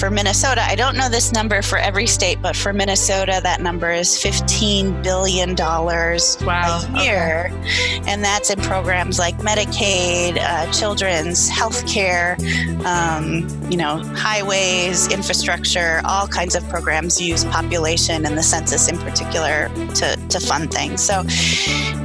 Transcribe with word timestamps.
for 0.00 0.10
Minnesota, 0.10 0.62
I 0.62 0.76
don't 0.76 0.96
know 0.96 1.10
this 1.10 1.30
number 1.30 1.60
for 1.60 1.76
every 1.76 2.06
state, 2.06 2.40
but 2.40 2.56
for 2.56 2.72
Minnesota, 2.72 3.38
that 3.42 3.60
number 3.60 3.90
is 3.90 4.08
$15 4.08 5.02
billion 5.02 5.54
wow. 5.54 6.80
a 6.96 7.04
year. 7.04 7.50
Okay. 7.52 8.00
And 8.06 8.24
that's 8.24 8.48
in 8.48 8.58
programs 8.62 9.18
like 9.18 9.36
Medicaid, 9.38 10.38
uh, 10.40 10.72
children's 10.72 11.50
health 11.50 11.86
care, 11.86 12.38
um, 12.86 13.46
you 13.70 13.76
know, 13.76 13.98
highways, 14.16 15.12
infrastructure, 15.12 16.00
all 16.06 16.26
kinds 16.26 16.54
of 16.54 16.66
programs 16.70 17.20
use 17.20 17.44
population 17.44 18.24
and 18.24 18.38
the 18.38 18.42
census 18.42 18.88
in 18.88 18.96
particular 18.96 19.68
to, 19.96 20.16
to 20.30 20.40
fund 20.40 20.72
things. 20.72 21.02
So 21.02 21.24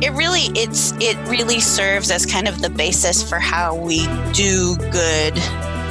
it 0.01 0.11
really, 0.11 0.51
it's, 0.53 0.91
it 0.99 1.15
really 1.29 1.61
serves 1.61 2.11
as 2.11 2.25
kind 2.25 2.49
of 2.49 2.61
the 2.61 2.69
basis 2.69 3.27
for 3.27 3.39
how 3.39 3.73
we 3.73 4.05
do 4.33 4.75
good 4.91 5.33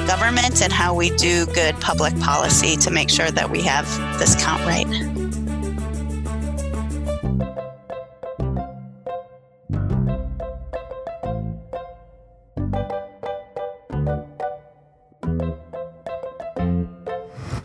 government 0.07 0.63
and 0.63 0.73
how 0.73 0.95
we 0.95 1.11
do 1.17 1.47
good 1.47 1.75
public 1.81 2.19
policy 2.21 2.77
to 2.77 2.91
make 2.91 3.09
sure 3.11 3.31
that 3.31 3.51
we 3.51 3.63
have 3.63 3.87
this 4.19 4.35
count 4.37 4.65
right. 4.67 4.87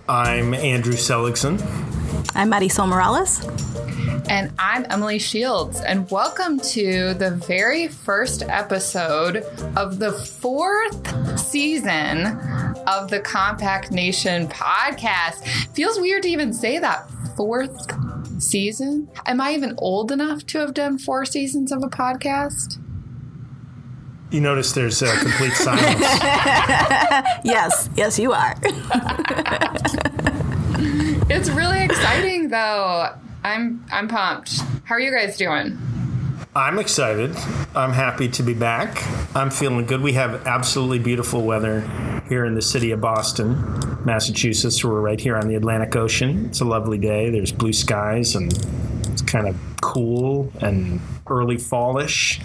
I'm 0.07 0.53
Andrew 0.53 0.93
Seligsohn. 0.93 1.61
I'm 2.35 2.49
Marisol 2.49 2.87
Morales. 2.87 3.45
And 4.29 4.53
I'm 4.59 4.85
Emily 4.91 5.17
Shields, 5.17 5.81
and 5.81 6.09
welcome 6.11 6.59
to 6.59 7.15
the 7.15 7.31
very 7.31 7.87
first 7.87 8.43
episode 8.43 9.37
of 9.75 9.97
the 9.97 10.11
fourth 10.13 11.39
season 11.39 12.27
of 12.85 13.09
the 13.09 13.21
Compact 13.21 13.91
Nation 13.91 14.47
podcast. 14.47 15.45
Feels 15.73 15.99
weird 15.99 16.21
to 16.23 16.29
even 16.29 16.53
say 16.53 16.77
that. 16.77 17.09
Fourth 17.35 17.75
season? 18.41 19.09
Am 19.25 19.41
I 19.41 19.53
even 19.53 19.73
old 19.79 20.11
enough 20.11 20.45
to 20.47 20.59
have 20.59 20.75
done 20.75 20.99
four 20.99 21.25
seasons 21.25 21.71
of 21.71 21.81
a 21.81 21.87
podcast? 21.87 22.77
You 24.29 24.41
notice 24.41 24.73
there's 24.73 25.01
a 25.01 25.17
complete 25.17 25.53
silence. 25.53 25.99
yes, 27.43 27.89
yes, 27.95 28.19
you 28.19 28.31
are. 28.31 28.55
it's 31.31 31.49
really 31.49 31.83
exciting, 31.83 32.49
though. 32.49 33.09
I'm 33.43 33.85
I'm 33.91 34.07
pumped. 34.07 34.59
How 34.83 34.95
are 34.95 34.99
you 34.99 35.11
guys 35.11 35.37
doing? 35.37 35.77
I'm 36.55 36.79
excited. 36.79 37.35
I'm 37.75 37.93
happy 37.93 38.27
to 38.29 38.43
be 38.43 38.53
back. 38.53 39.03
I'm 39.35 39.51
feeling 39.51 39.85
good. 39.85 40.01
We 40.01 40.13
have 40.13 40.47
absolutely 40.47 40.99
beautiful 40.99 41.43
weather 41.43 41.81
here 42.27 42.43
in 42.43 42.55
the 42.55 42.61
city 42.61 42.91
of 42.91 42.99
Boston, 42.99 43.55
Massachusetts. 44.03 44.83
We're 44.83 44.99
right 44.99 45.19
here 45.19 45.37
on 45.37 45.47
the 45.47 45.55
Atlantic 45.55 45.95
Ocean. 45.95 46.47
It's 46.47 46.59
a 46.59 46.65
lovely 46.65 46.97
day. 46.97 47.29
There's 47.29 47.51
blue 47.51 47.71
skies 47.71 48.35
and 48.35 48.51
it's 49.07 49.21
kind 49.21 49.47
of 49.47 49.55
cool 49.81 50.51
and 50.59 50.99
early 51.27 51.57
fallish, 51.57 52.41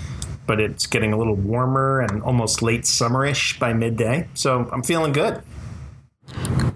but 0.46 0.60
it's 0.60 0.86
getting 0.86 1.12
a 1.12 1.16
little 1.16 1.34
warmer 1.34 2.00
and 2.00 2.22
almost 2.22 2.60
late 2.62 2.82
summerish 2.82 3.58
by 3.58 3.72
midday. 3.72 4.28
So 4.34 4.68
I'm 4.70 4.82
feeling 4.82 5.12
good. 5.12 5.42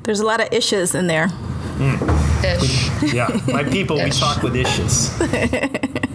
There's 0.05 0.21
a 0.21 0.27
lot 0.27 0.41
of 0.41 0.49
issues 0.51 0.95
in 0.95 1.09
there. 1.09 1.29
Mm. 1.77 2.28
Ish. 2.45 3.13
yeah, 3.13 3.41
my 3.49 3.65
people, 3.65 3.99
Ish. 3.99 4.05
we 4.05 4.11
talk 4.21 4.43
with 4.43 4.57
issues. 4.57 5.11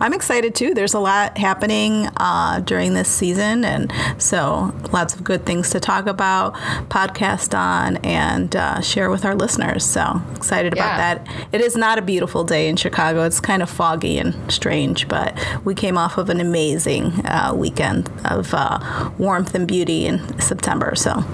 I'm 0.00 0.12
excited 0.12 0.54
too. 0.54 0.74
There's 0.74 0.94
a 0.94 1.00
lot 1.00 1.36
happening 1.36 2.08
uh, 2.18 2.60
during 2.60 2.94
this 2.94 3.08
season, 3.08 3.64
and 3.64 3.92
so 4.16 4.74
lots 4.92 5.14
of 5.14 5.24
good 5.24 5.44
things 5.44 5.70
to 5.70 5.80
talk 5.80 6.06
about, 6.06 6.54
podcast 6.88 7.56
on, 7.56 7.96
and 7.98 8.54
uh, 8.54 8.80
share 8.80 9.10
with 9.10 9.24
our 9.24 9.34
listeners. 9.34 9.84
So 9.84 10.22
excited 10.36 10.74
yeah. 10.76 10.84
about 10.84 11.24
that. 11.24 11.48
It 11.52 11.60
is 11.60 11.76
not 11.76 11.98
a 11.98 12.02
beautiful 12.02 12.44
day 12.44 12.68
in 12.68 12.76
Chicago. 12.76 13.24
It's 13.24 13.40
kind 13.40 13.62
of 13.62 13.68
foggy 13.68 14.18
and 14.18 14.50
strange, 14.52 15.08
but 15.08 15.36
we 15.64 15.74
came 15.74 15.98
off 15.98 16.16
of 16.16 16.30
an 16.30 16.40
amazing 16.40 17.26
uh, 17.26 17.52
weekend 17.54 18.08
of 18.24 18.54
uh, 18.54 19.10
warmth 19.18 19.54
and 19.54 19.66
beauty 19.66 20.06
in 20.06 20.40
September. 20.40 20.94
So 20.94 21.24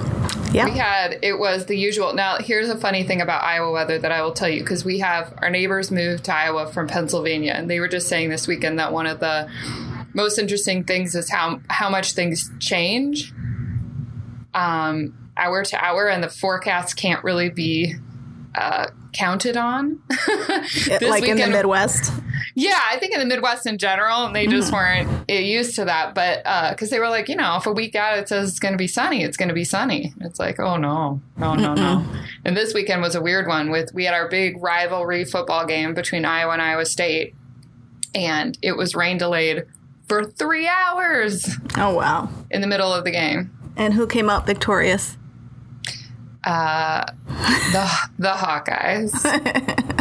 yeah. 0.54 0.64
We 0.66 0.72
had, 0.72 1.18
it 1.22 1.38
was 1.38 1.66
the 1.66 1.76
usual. 1.76 2.14
Now, 2.14 2.38
here's 2.38 2.68
a 2.68 2.78
funny 2.78 3.02
thing 3.02 3.20
about 3.20 3.42
Iowa 3.42 3.72
weather 3.72 3.98
that 3.98 4.12
I 4.12 4.22
will 4.22 4.32
tell 4.32 4.48
you 4.48 4.60
because 4.60 4.84
we 4.84 5.00
have 5.00 5.34
our 5.38 5.50
neighbors 5.50 5.90
moved 5.90 6.24
to 6.24 6.34
Iowa 6.34 6.66
from 6.72 6.86
Pennsylvania, 6.86 7.52
and 7.56 7.68
they 7.68 7.80
were 7.80 7.88
just 7.88 8.08
saying 8.08 8.30
this 8.30 8.46
weekend 8.46 8.78
that 8.78 8.92
one 8.92 9.06
of 9.06 9.20
the 9.20 9.50
most 10.14 10.38
interesting 10.38 10.84
things 10.84 11.14
is 11.14 11.28
how, 11.28 11.60
how 11.68 11.90
much 11.90 12.12
things 12.12 12.50
change 12.60 13.32
um, 14.54 15.12
hour 15.36 15.64
to 15.64 15.84
hour, 15.84 16.08
and 16.08 16.22
the 16.22 16.30
forecast 16.30 16.96
can't 16.96 17.24
really 17.24 17.50
be 17.50 17.94
uh, 18.54 18.86
counted 19.14 19.56
on. 19.56 20.02
like 21.00 21.24
in 21.24 21.38
the 21.38 21.46
Midwest? 21.46 22.12
Yeah, 22.54 22.78
I 22.90 22.98
think 22.98 23.14
in 23.14 23.20
the 23.20 23.26
Midwest 23.26 23.66
in 23.66 23.78
general, 23.78 24.32
they 24.32 24.46
just 24.46 24.72
mm-hmm. 24.72 25.08
weren't 25.08 25.30
used 25.30 25.76
to 25.76 25.86
that. 25.86 26.14
But 26.14 26.38
because 26.70 26.92
uh, 26.92 26.94
they 26.94 27.00
were 27.00 27.08
like, 27.08 27.28
you 27.28 27.36
know, 27.36 27.56
if 27.56 27.66
a 27.66 27.72
week 27.72 27.94
out 27.94 28.18
it 28.18 28.28
says 28.28 28.50
it's 28.50 28.58
going 28.58 28.74
to 28.74 28.78
be 28.78 28.86
sunny, 28.86 29.22
it's 29.22 29.36
going 29.36 29.48
to 29.48 29.54
be 29.54 29.64
sunny. 29.64 30.12
It's 30.20 30.38
like, 30.38 30.60
oh 30.60 30.76
no, 30.76 31.20
no, 31.36 31.54
no, 31.54 31.74
no. 31.74 32.06
And 32.44 32.56
this 32.56 32.74
weekend 32.74 33.02
was 33.02 33.14
a 33.14 33.22
weird 33.22 33.46
one. 33.46 33.70
With 33.70 33.92
we 33.94 34.04
had 34.04 34.14
our 34.14 34.28
big 34.28 34.62
rivalry 34.62 35.24
football 35.24 35.66
game 35.66 35.94
between 35.94 36.24
Iowa 36.24 36.52
and 36.52 36.62
Iowa 36.62 36.84
State, 36.84 37.34
and 38.14 38.58
it 38.62 38.76
was 38.76 38.94
rain 38.94 39.18
delayed 39.18 39.64
for 40.06 40.24
three 40.24 40.68
hours. 40.68 41.48
Oh 41.76 41.94
wow! 41.94 42.28
In 42.50 42.60
the 42.60 42.66
middle 42.66 42.92
of 42.92 43.04
the 43.04 43.10
game. 43.10 43.50
And 43.76 43.94
who 43.94 44.06
came 44.06 44.30
out 44.30 44.46
victorious? 44.46 45.16
Uh, 46.46 47.04
the 47.72 47.90
the 48.18 48.30
Hawkeyes. 48.30 49.12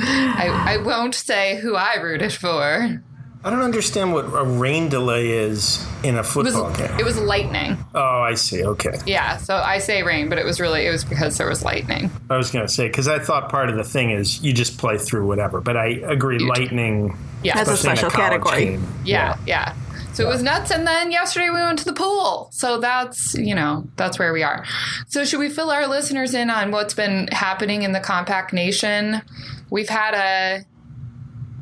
I, 0.00 0.74
I 0.74 0.76
won't 0.78 1.14
say 1.14 1.56
who 1.56 1.74
I 1.74 1.96
rooted 1.96 2.32
for. 2.32 3.02
I 3.44 3.50
don't 3.50 3.62
understand 3.62 4.12
what 4.12 4.24
a 4.24 4.44
rain 4.44 4.88
delay 4.88 5.30
is 5.30 5.86
in 6.02 6.16
a 6.16 6.24
football 6.24 6.66
it 6.66 6.70
was, 6.70 6.76
game. 6.76 6.98
It 6.98 7.04
was 7.04 7.18
lightning. 7.18 7.78
Oh, 7.94 8.20
I 8.20 8.34
see. 8.34 8.64
Okay. 8.64 8.98
Yeah, 9.06 9.36
so 9.36 9.54
I 9.56 9.78
say 9.78 10.02
rain, 10.02 10.28
but 10.28 10.38
it 10.38 10.44
was 10.44 10.60
really 10.60 10.86
it 10.86 10.90
was 10.90 11.04
because 11.04 11.38
there 11.38 11.48
was 11.48 11.62
lightning. 11.64 12.10
I 12.28 12.36
was 12.36 12.50
going 12.50 12.66
to 12.66 12.72
say 12.72 12.88
because 12.88 13.06
I 13.06 13.20
thought 13.20 13.48
part 13.48 13.70
of 13.70 13.76
the 13.76 13.84
thing 13.84 14.10
is 14.10 14.42
you 14.42 14.52
just 14.52 14.76
play 14.76 14.98
through 14.98 15.26
whatever, 15.26 15.60
but 15.60 15.76
I 15.76 15.86
agree. 15.86 16.38
You 16.40 16.48
lightning. 16.48 17.16
Yeah, 17.44 17.54
that's 17.54 17.70
a 17.70 17.76
special 17.76 18.08
a 18.08 18.10
category. 18.10 18.72
Yeah, 19.04 19.36
yeah, 19.46 19.74
yeah. 19.74 19.74
So 20.18 20.24
it 20.24 20.32
was 20.32 20.42
nuts. 20.42 20.72
And 20.72 20.84
then 20.84 21.12
yesterday 21.12 21.48
we 21.48 21.60
went 21.60 21.78
to 21.78 21.84
the 21.84 21.92
pool. 21.92 22.48
So 22.50 22.80
that's, 22.80 23.34
you 23.34 23.54
know, 23.54 23.86
that's 23.94 24.18
where 24.18 24.32
we 24.32 24.42
are. 24.42 24.64
So 25.06 25.24
should 25.24 25.38
we 25.38 25.48
fill 25.48 25.70
our 25.70 25.86
listeners 25.86 26.34
in 26.34 26.50
on 26.50 26.72
what's 26.72 26.92
been 26.92 27.28
happening 27.28 27.84
in 27.84 27.92
the 27.92 28.00
Compact 28.00 28.52
Nation? 28.52 29.22
We've 29.70 29.88
had 29.88 30.14
a, 30.14 30.66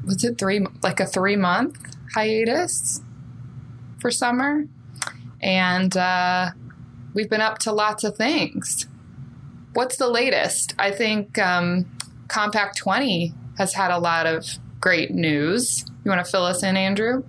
was 0.07 0.25
it 0.25 0.39
three, 0.39 0.65
like 0.83 1.01
a 1.01 1.05
three 1.05 1.37
month 1.37 1.77
hiatus 2.15 3.03
for 4.01 4.11
summer. 4.11 4.65
And 5.43 5.95
uh, 5.95 6.53
we've 7.13 7.29
been 7.29 7.43
up 7.43 7.59
to 7.59 7.73
lots 7.73 8.05
of 8.05 8.17
things. 8.17 8.87
What's 9.75 9.99
the 9.99 10.09
latest? 10.09 10.75
I 10.79 10.93
think 10.93 11.39
um, 11.39 11.85
Compact 12.29 12.79
20 12.79 13.35
has 13.59 13.75
had 13.75 13.91
a 13.91 13.99
lot 13.99 14.25
of 14.25 14.47
great 14.81 15.11
news. 15.11 15.85
You 16.07 16.11
want 16.11 16.25
to 16.25 16.31
fill 16.33 16.47
us 16.47 16.63
in, 16.63 16.79
Andrew? 16.79 17.23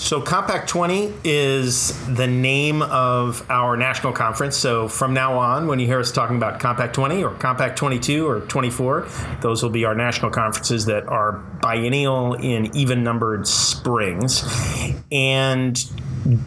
So, 0.00 0.22
Compact 0.22 0.68
20 0.68 1.12
is 1.24 1.92
the 2.06 2.28
name 2.28 2.82
of 2.82 3.44
our 3.50 3.76
national 3.76 4.12
conference. 4.12 4.56
So, 4.56 4.86
from 4.86 5.12
now 5.12 5.36
on, 5.36 5.66
when 5.66 5.80
you 5.80 5.86
hear 5.86 5.98
us 5.98 6.12
talking 6.12 6.36
about 6.36 6.60
Compact 6.60 6.94
20 6.94 7.24
or 7.24 7.30
Compact 7.34 7.76
22 7.76 8.24
or 8.24 8.40
24, 8.42 9.08
those 9.42 9.60
will 9.60 9.70
be 9.70 9.84
our 9.84 9.96
national 9.96 10.30
conferences 10.30 10.86
that 10.86 11.08
are 11.08 11.32
biennial 11.32 12.34
in 12.34 12.74
even 12.76 13.02
numbered 13.02 13.48
springs. 13.48 14.44
And 15.10 15.76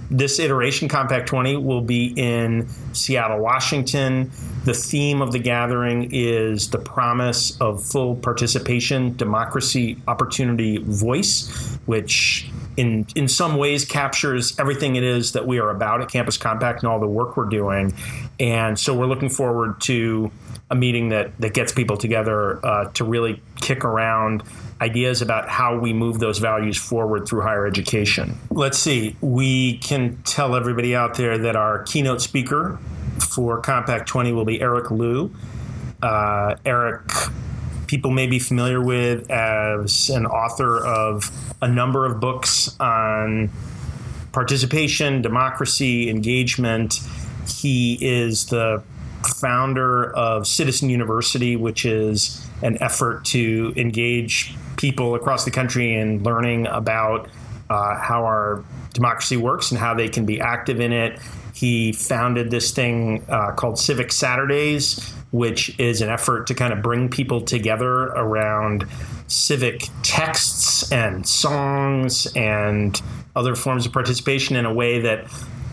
this 0.10 0.40
iteration, 0.40 0.88
Compact 0.88 1.28
20, 1.28 1.58
will 1.58 1.82
be 1.82 2.14
in 2.16 2.70
Seattle, 2.94 3.40
Washington. 3.40 4.32
The 4.64 4.74
theme 4.74 5.22
of 5.22 5.34
the 5.34 5.40
gathering 5.40 6.08
is 6.14 6.70
the 6.70 6.80
promise 6.80 7.60
of 7.60 7.84
full 7.84 8.16
participation, 8.16 9.18
democracy, 9.18 9.98
opportunity, 10.08 10.78
voice, 10.78 11.78
which 11.86 12.48
in 12.78 13.06
in 13.16 13.28
some 13.28 13.58
ways 13.58 13.86
captures 13.86 14.58
everything 14.60 14.96
it 14.96 15.04
is 15.04 15.34
that 15.34 15.46
we 15.48 15.60
are 15.60 15.70
about 15.70 16.02
at 16.02 16.10
Campus 16.10 16.38
Compact 16.38 16.84
and 16.84 16.92
all 16.92 17.00
the 17.00 17.08
work 17.08 17.38
we're 17.38 17.46
doing. 17.46 17.94
And 18.40 18.78
so 18.78 18.96
we're 18.98 19.08
looking 19.08 19.30
forward 19.30 19.82
to 19.82 20.32
a 20.70 20.76
meeting 20.76 21.10
that 21.10 21.38
that 21.40 21.54
gets 21.54 21.72
people 21.72 21.98
together 21.98 22.66
uh, 22.66 22.86
to 22.92 23.04
really 23.04 23.42
kick 23.62 23.84
around 23.84 24.44
ideas 24.80 25.22
about 25.22 25.48
how 25.48 25.78
we 25.78 25.94
move 25.94 26.20
those 26.20 26.40
values 26.40 26.78
forward 26.78 27.28
through 27.28 27.42
higher 27.42 27.68
education. 27.68 28.38
Let's 28.50 28.80
see. 28.80 29.16
We 29.22 29.78
can 29.78 30.18
tell 30.24 30.56
everybody 30.56 30.96
out 30.96 31.16
there 31.16 31.38
that 31.38 31.56
our 31.56 31.84
keynote 31.84 32.22
speaker 32.22 32.80
for 33.20 33.62
Compact 33.62 34.08
20 34.08 34.32
will 34.32 34.46
be 34.46 34.60
Eric 34.60 34.90
Liu. 34.90 35.34
Uh, 36.02 36.56
Eric 36.66 37.04
people 37.92 38.10
may 38.10 38.26
be 38.26 38.40
familiar 38.40 38.82
with 38.82 39.30
as 39.30 40.10
an 40.10 40.26
author 40.26 40.78
of 40.86 41.30
a 41.62 41.68
number 41.68 42.06
of 42.06 42.22
books 42.22 42.74
on 42.80 43.50
participation, 44.32 45.22
democracy, 45.22 46.10
engagement. 46.10 47.02
he 47.46 47.98
is 48.00 48.46
the 48.46 48.82
founder 49.36 50.10
of 50.16 50.48
Citizen 50.48 50.90
University, 50.90 51.58
which 51.58 51.84
is 51.84 52.48
an 52.62 52.82
effort 52.82 53.26
to 53.26 53.74
engage 53.76 54.56
people 54.78 55.16
across 55.16 55.44
the 55.44 55.52
country 55.52 55.94
in 55.94 56.24
learning 56.24 56.68
about 56.68 57.28
uh, 57.70 57.98
how 57.98 58.24
our 58.24 58.64
democracy 58.94 59.36
works 59.36 59.70
and 59.70 59.78
how 59.78 59.94
they 59.94 60.08
can 60.08 60.26
be 60.26 60.40
active 60.40 60.80
in 60.80 60.94
it. 60.94 61.20
He 61.54 61.92
founded 61.92 62.52
this 62.52 62.72
thing 62.72 63.26
uh, 63.28 63.52
called 63.52 63.78
Civic 63.78 64.14
Saturdays, 64.14 65.14
which 65.32 65.78
is 65.80 66.02
an 66.02 66.10
effort 66.10 66.48
to 66.48 66.54
kind 66.54 66.74
of 66.74 66.82
bring 66.82 67.10
people 67.10 67.42
together 67.42 67.90
around 67.90 68.86
civic 69.28 69.88
texts 70.04 70.92
and 70.92 71.28
songs 71.28 72.28
and 72.36 73.02
other 73.36 73.56
forms 73.56 73.86
of 73.86 73.94
participation 73.94 74.56
in 74.56 74.66
a 74.66 74.74
way 74.74 75.00
that 75.00 75.26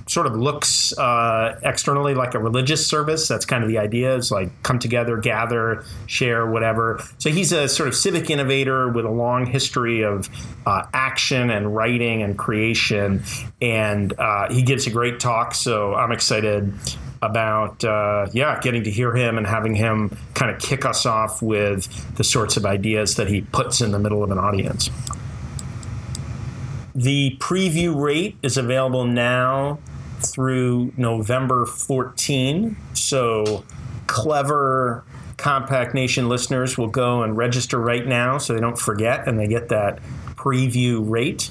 sort 0.09 0.27
of 0.27 0.35
looks 0.35 0.97
uh, 0.99 1.59
externally 1.63 2.15
like 2.15 2.35
a 2.35 2.39
religious 2.39 2.87
service. 2.87 3.29
That's 3.29 3.45
kind 3.45 3.63
of 3.63 3.69
the 3.69 3.79
idea 3.79 4.17
is 4.17 4.31
like 4.31 4.51
come 4.63 4.79
together, 4.79 5.17
gather, 5.19 5.85
share, 6.07 6.51
whatever. 6.51 7.03
So 7.19 7.31
he's 7.31 7.53
a 7.53 7.69
sort 7.69 7.89
of 7.89 7.95
civic 7.95 8.31
innovator 8.31 8.89
with 8.89 9.05
a 9.05 9.11
long 9.11 9.47
history 9.47 10.03
of 10.03 10.29
uh, 10.67 10.85
action 10.95 11.51
and 11.51 11.75
writing 11.75 12.23
and 12.23 12.39
creation. 12.39 13.23
And 13.61 14.19
uh, 14.19 14.51
he 14.51 14.63
gives 14.63 14.87
a 14.87 14.91
great 14.91 15.21
talk. 15.21 15.55
So 15.55 15.95
I'm 15.95 16.13
excited 16.13 16.73
about 17.21 17.85
uh, 17.85 18.27
yeah 18.33 18.61
getting 18.61 18.85
to 18.85 18.91
hear 18.91 19.15
him 19.15 19.39
and 19.39 19.47
having 19.47 19.75
him 19.75 20.17
kind 20.35 20.51
of 20.51 20.61
kick 20.61 20.85
us 20.85 21.07
off 21.07 21.43
with 21.43 22.17
the 22.17 22.25
sorts 22.25 22.57
of 22.57 22.65
ideas 22.65 23.17
that 23.17 23.29
he 23.29 23.41
puts 23.41 23.81
in 23.81 23.91
the 23.91 23.99
middle 23.99 24.23
of 24.23 24.31
an 24.31 24.39
audience 24.39 24.91
the 26.99 27.37
preview 27.39 27.95
rate 27.95 28.37
is 28.43 28.57
available 28.57 29.05
now 29.05 29.79
through 30.19 30.93
November 30.97 31.65
14. 31.65 32.77
So 32.95 33.65
clever 34.09 35.05
Compact 35.37 35.95
Nation 35.95 36.29
listeners 36.29 36.77
will 36.77 36.89
go 36.89 37.23
and 37.23 37.37
register 37.37 37.79
right 37.79 38.05
now 38.05 38.39
so 38.39 38.53
they 38.53 38.61
don't 38.61 38.79
forget 38.79 39.29
and 39.29 39.39
they 39.39 39.47
get 39.47 39.69
that 39.69 40.03
preview 40.35 41.09
rate. 41.09 41.51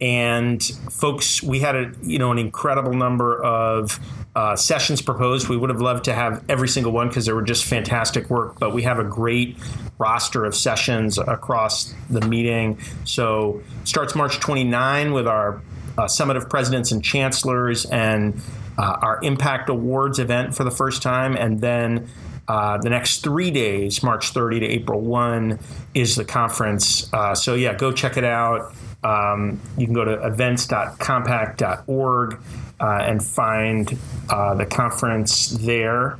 And 0.00 0.62
folks, 0.90 1.42
we 1.42 1.60
had 1.60 1.76
a 1.76 1.92
you 2.02 2.18
know 2.18 2.32
an 2.32 2.38
incredible 2.38 2.94
number 2.94 3.42
of 3.44 4.00
uh, 4.38 4.54
sessions 4.54 5.02
proposed. 5.02 5.48
We 5.48 5.56
would 5.56 5.68
have 5.68 5.80
loved 5.80 6.04
to 6.04 6.14
have 6.14 6.44
every 6.48 6.68
single 6.68 6.92
one 6.92 7.08
because 7.08 7.26
they 7.26 7.32
were 7.32 7.42
just 7.42 7.64
fantastic 7.64 8.30
work. 8.30 8.60
But 8.60 8.72
we 8.72 8.84
have 8.84 9.00
a 9.00 9.04
great 9.04 9.56
roster 9.98 10.44
of 10.44 10.54
sessions 10.54 11.18
across 11.18 11.92
the 12.08 12.20
meeting. 12.20 12.78
So 13.04 13.60
starts 13.82 14.14
March 14.14 14.38
29 14.38 15.12
with 15.12 15.26
our 15.26 15.60
uh, 15.98 16.06
Summit 16.06 16.36
of 16.36 16.48
Presidents 16.48 16.92
and 16.92 17.02
Chancellors 17.02 17.84
and 17.86 18.40
uh, 18.78 18.98
our 19.02 19.18
Impact 19.24 19.70
Awards 19.70 20.20
event 20.20 20.54
for 20.54 20.62
the 20.62 20.70
first 20.70 21.02
time. 21.02 21.36
And 21.36 21.60
then 21.60 22.08
uh, 22.46 22.78
the 22.78 22.90
next 22.90 23.24
three 23.24 23.50
days, 23.50 24.04
March 24.04 24.30
30 24.30 24.60
to 24.60 24.66
April 24.66 25.00
1, 25.00 25.58
is 25.94 26.14
the 26.14 26.24
conference. 26.24 27.12
Uh, 27.12 27.34
so, 27.34 27.54
yeah, 27.54 27.74
go 27.74 27.90
check 27.90 28.16
it 28.16 28.22
out. 28.22 28.72
Um, 29.02 29.60
you 29.76 29.86
can 29.86 29.94
go 29.94 30.04
to 30.04 30.24
events.compact.org 30.24 32.38
uh, 32.80 33.02
and 33.02 33.24
find 33.24 33.96
uh, 34.28 34.54
the 34.54 34.66
conference 34.66 35.50
there. 35.50 36.18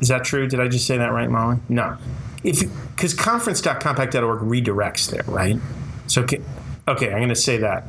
Is 0.00 0.08
that 0.08 0.24
true? 0.24 0.46
Did 0.46 0.60
I 0.60 0.68
just 0.68 0.86
say 0.86 0.98
that 0.98 1.12
right, 1.12 1.30
Molly? 1.30 1.58
No. 1.68 1.96
If 2.42 2.62
because 2.94 3.14
conference.compact.org 3.14 4.40
redirects 4.40 5.10
there, 5.10 5.24
right? 5.26 5.56
So 6.06 6.22
okay, 6.22 6.40
okay 6.86 7.06
I'm 7.06 7.18
going 7.18 7.28
to 7.30 7.34
say 7.34 7.56
that 7.58 7.86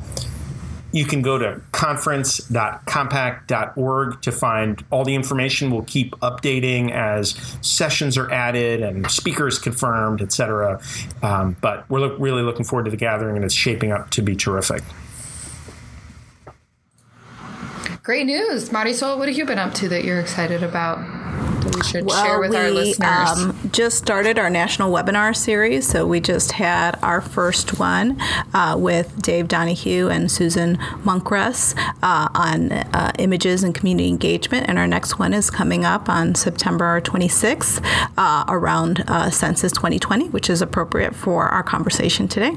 you 0.96 1.04
can 1.04 1.20
go 1.20 1.36
to 1.36 1.60
conference.compact.org 1.72 4.22
to 4.22 4.32
find 4.32 4.82
all 4.90 5.04
the 5.04 5.14
information. 5.14 5.70
We'll 5.70 5.82
keep 5.82 6.12
updating 6.20 6.90
as 6.90 7.36
sessions 7.60 8.16
are 8.16 8.32
added 8.32 8.82
and 8.82 9.10
speakers 9.10 9.58
confirmed, 9.58 10.22
etc. 10.22 10.80
Um, 11.22 11.54
but 11.60 11.84
we're 11.90 12.00
look, 12.00 12.18
really 12.18 12.42
looking 12.42 12.64
forward 12.64 12.84
to 12.84 12.90
the 12.90 12.96
gathering, 12.96 13.36
and 13.36 13.44
it's 13.44 13.52
shaping 13.52 13.92
up 13.92 14.08
to 14.10 14.22
be 14.22 14.34
terrific. 14.34 14.82
Great 18.06 18.26
news, 18.26 18.68
Marisol. 18.68 19.18
What 19.18 19.26
have 19.26 19.36
you 19.36 19.44
been 19.44 19.58
up 19.58 19.74
to 19.74 19.88
that 19.88 20.04
you're 20.04 20.20
excited 20.20 20.62
about? 20.62 20.98
That 21.64 21.74
we 21.74 21.82
should 21.82 22.06
well, 22.06 22.24
share 22.24 22.38
with 22.38 22.50
we, 22.50 22.56
our 22.56 22.70
listeners? 22.70 23.30
Um, 23.30 23.70
just 23.72 23.98
started 23.98 24.38
our 24.38 24.48
national 24.48 24.92
webinar 24.92 25.34
series. 25.34 25.88
So 25.88 26.06
we 26.06 26.20
just 26.20 26.52
had 26.52 26.96
our 27.02 27.20
first 27.20 27.80
one 27.80 28.16
uh, 28.54 28.76
with 28.78 29.20
Dave 29.22 29.48
Donahue 29.48 30.06
and 30.06 30.30
Susan 30.30 30.78
Monkress 31.02 31.74
uh, 32.00 32.28
on 32.32 32.70
uh, 32.70 33.10
images 33.18 33.64
and 33.64 33.74
community 33.74 34.08
engagement. 34.08 34.68
And 34.68 34.78
our 34.78 34.86
next 34.86 35.18
one 35.18 35.34
is 35.34 35.50
coming 35.50 35.84
up 35.84 36.08
on 36.08 36.36
September 36.36 37.00
26th 37.00 37.84
uh, 38.16 38.44
around 38.46 39.02
uh, 39.08 39.30
Census 39.30 39.72
2020, 39.72 40.28
which 40.28 40.48
is 40.48 40.62
appropriate 40.62 41.16
for 41.16 41.48
our 41.48 41.64
conversation 41.64 42.28
today. 42.28 42.56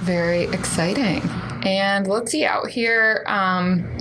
Very 0.00 0.44
exciting. 0.44 1.28
And 1.64 2.06
let's 2.06 2.30
see, 2.30 2.44
out 2.44 2.68
here, 2.68 3.24
um, 3.26 3.98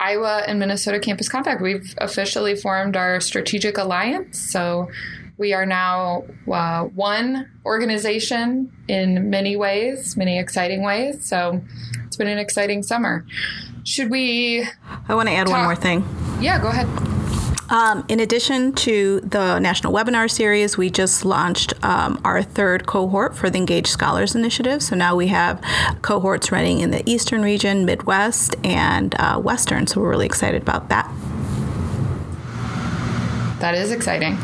Iowa 0.00 0.42
and 0.46 0.58
Minnesota 0.58 0.98
Campus 0.98 1.28
Compact, 1.28 1.60
we've 1.60 1.94
officially 1.98 2.56
formed 2.56 2.96
our 2.96 3.20
strategic 3.20 3.78
alliance. 3.78 4.40
So 4.50 4.90
we 5.36 5.52
are 5.52 5.66
now 5.66 6.24
uh, 6.50 6.84
one 6.84 7.50
organization 7.64 8.72
in 8.88 9.30
many 9.30 9.56
ways, 9.56 10.16
many 10.16 10.38
exciting 10.38 10.82
ways. 10.82 11.26
So 11.26 11.60
it's 12.06 12.16
been 12.16 12.28
an 12.28 12.38
exciting 12.38 12.82
summer. 12.82 13.26
Should 13.84 14.10
we? 14.10 14.66
I 15.08 15.14
want 15.14 15.28
to 15.28 15.34
add 15.34 15.46
talk? 15.46 15.56
one 15.56 15.64
more 15.64 15.76
thing. 15.76 16.04
Yeah, 16.40 16.60
go 16.60 16.68
ahead. 16.68 17.13
Um, 17.74 18.04
in 18.06 18.20
addition 18.20 18.72
to 18.74 19.18
the 19.22 19.58
national 19.58 19.92
webinar 19.92 20.30
series, 20.30 20.78
we 20.78 20.90
just 20.90 21.24
launched 21.24 21.74
um, 21.84 22.20
our 22.24 22.40
third 22.40 22.86
cohort 22.86 23.36
for 23.36 23.50
the 23.50 23.58
Engaged 23.58 23.88
Scholars 23.88 24.36
Initiative. 24.36 24.80
So 24.80 24.94
now 24.94 25.16
we 25.16 25.26
have 25.26 25.60
cohorts 26.00 26.52
running 26.52 26.78
in 26.78 26.92
the 26.92 27.02
Eastern 27.04 27.42
region, 27.42 27.84
Midwest, 27.84 28.54
and 28.62 29.12
uh, 29.18 29.40
Western. 29.40 29.88
So 29.88 30.00
we're 30.00 30.10
really 30.10 30.24
excited 30.24 30.62
about 30.62 30.88
that. 30.90 31.12
That 33.58 33.74
is 33.74 33.90
exciting. 33.90 34.38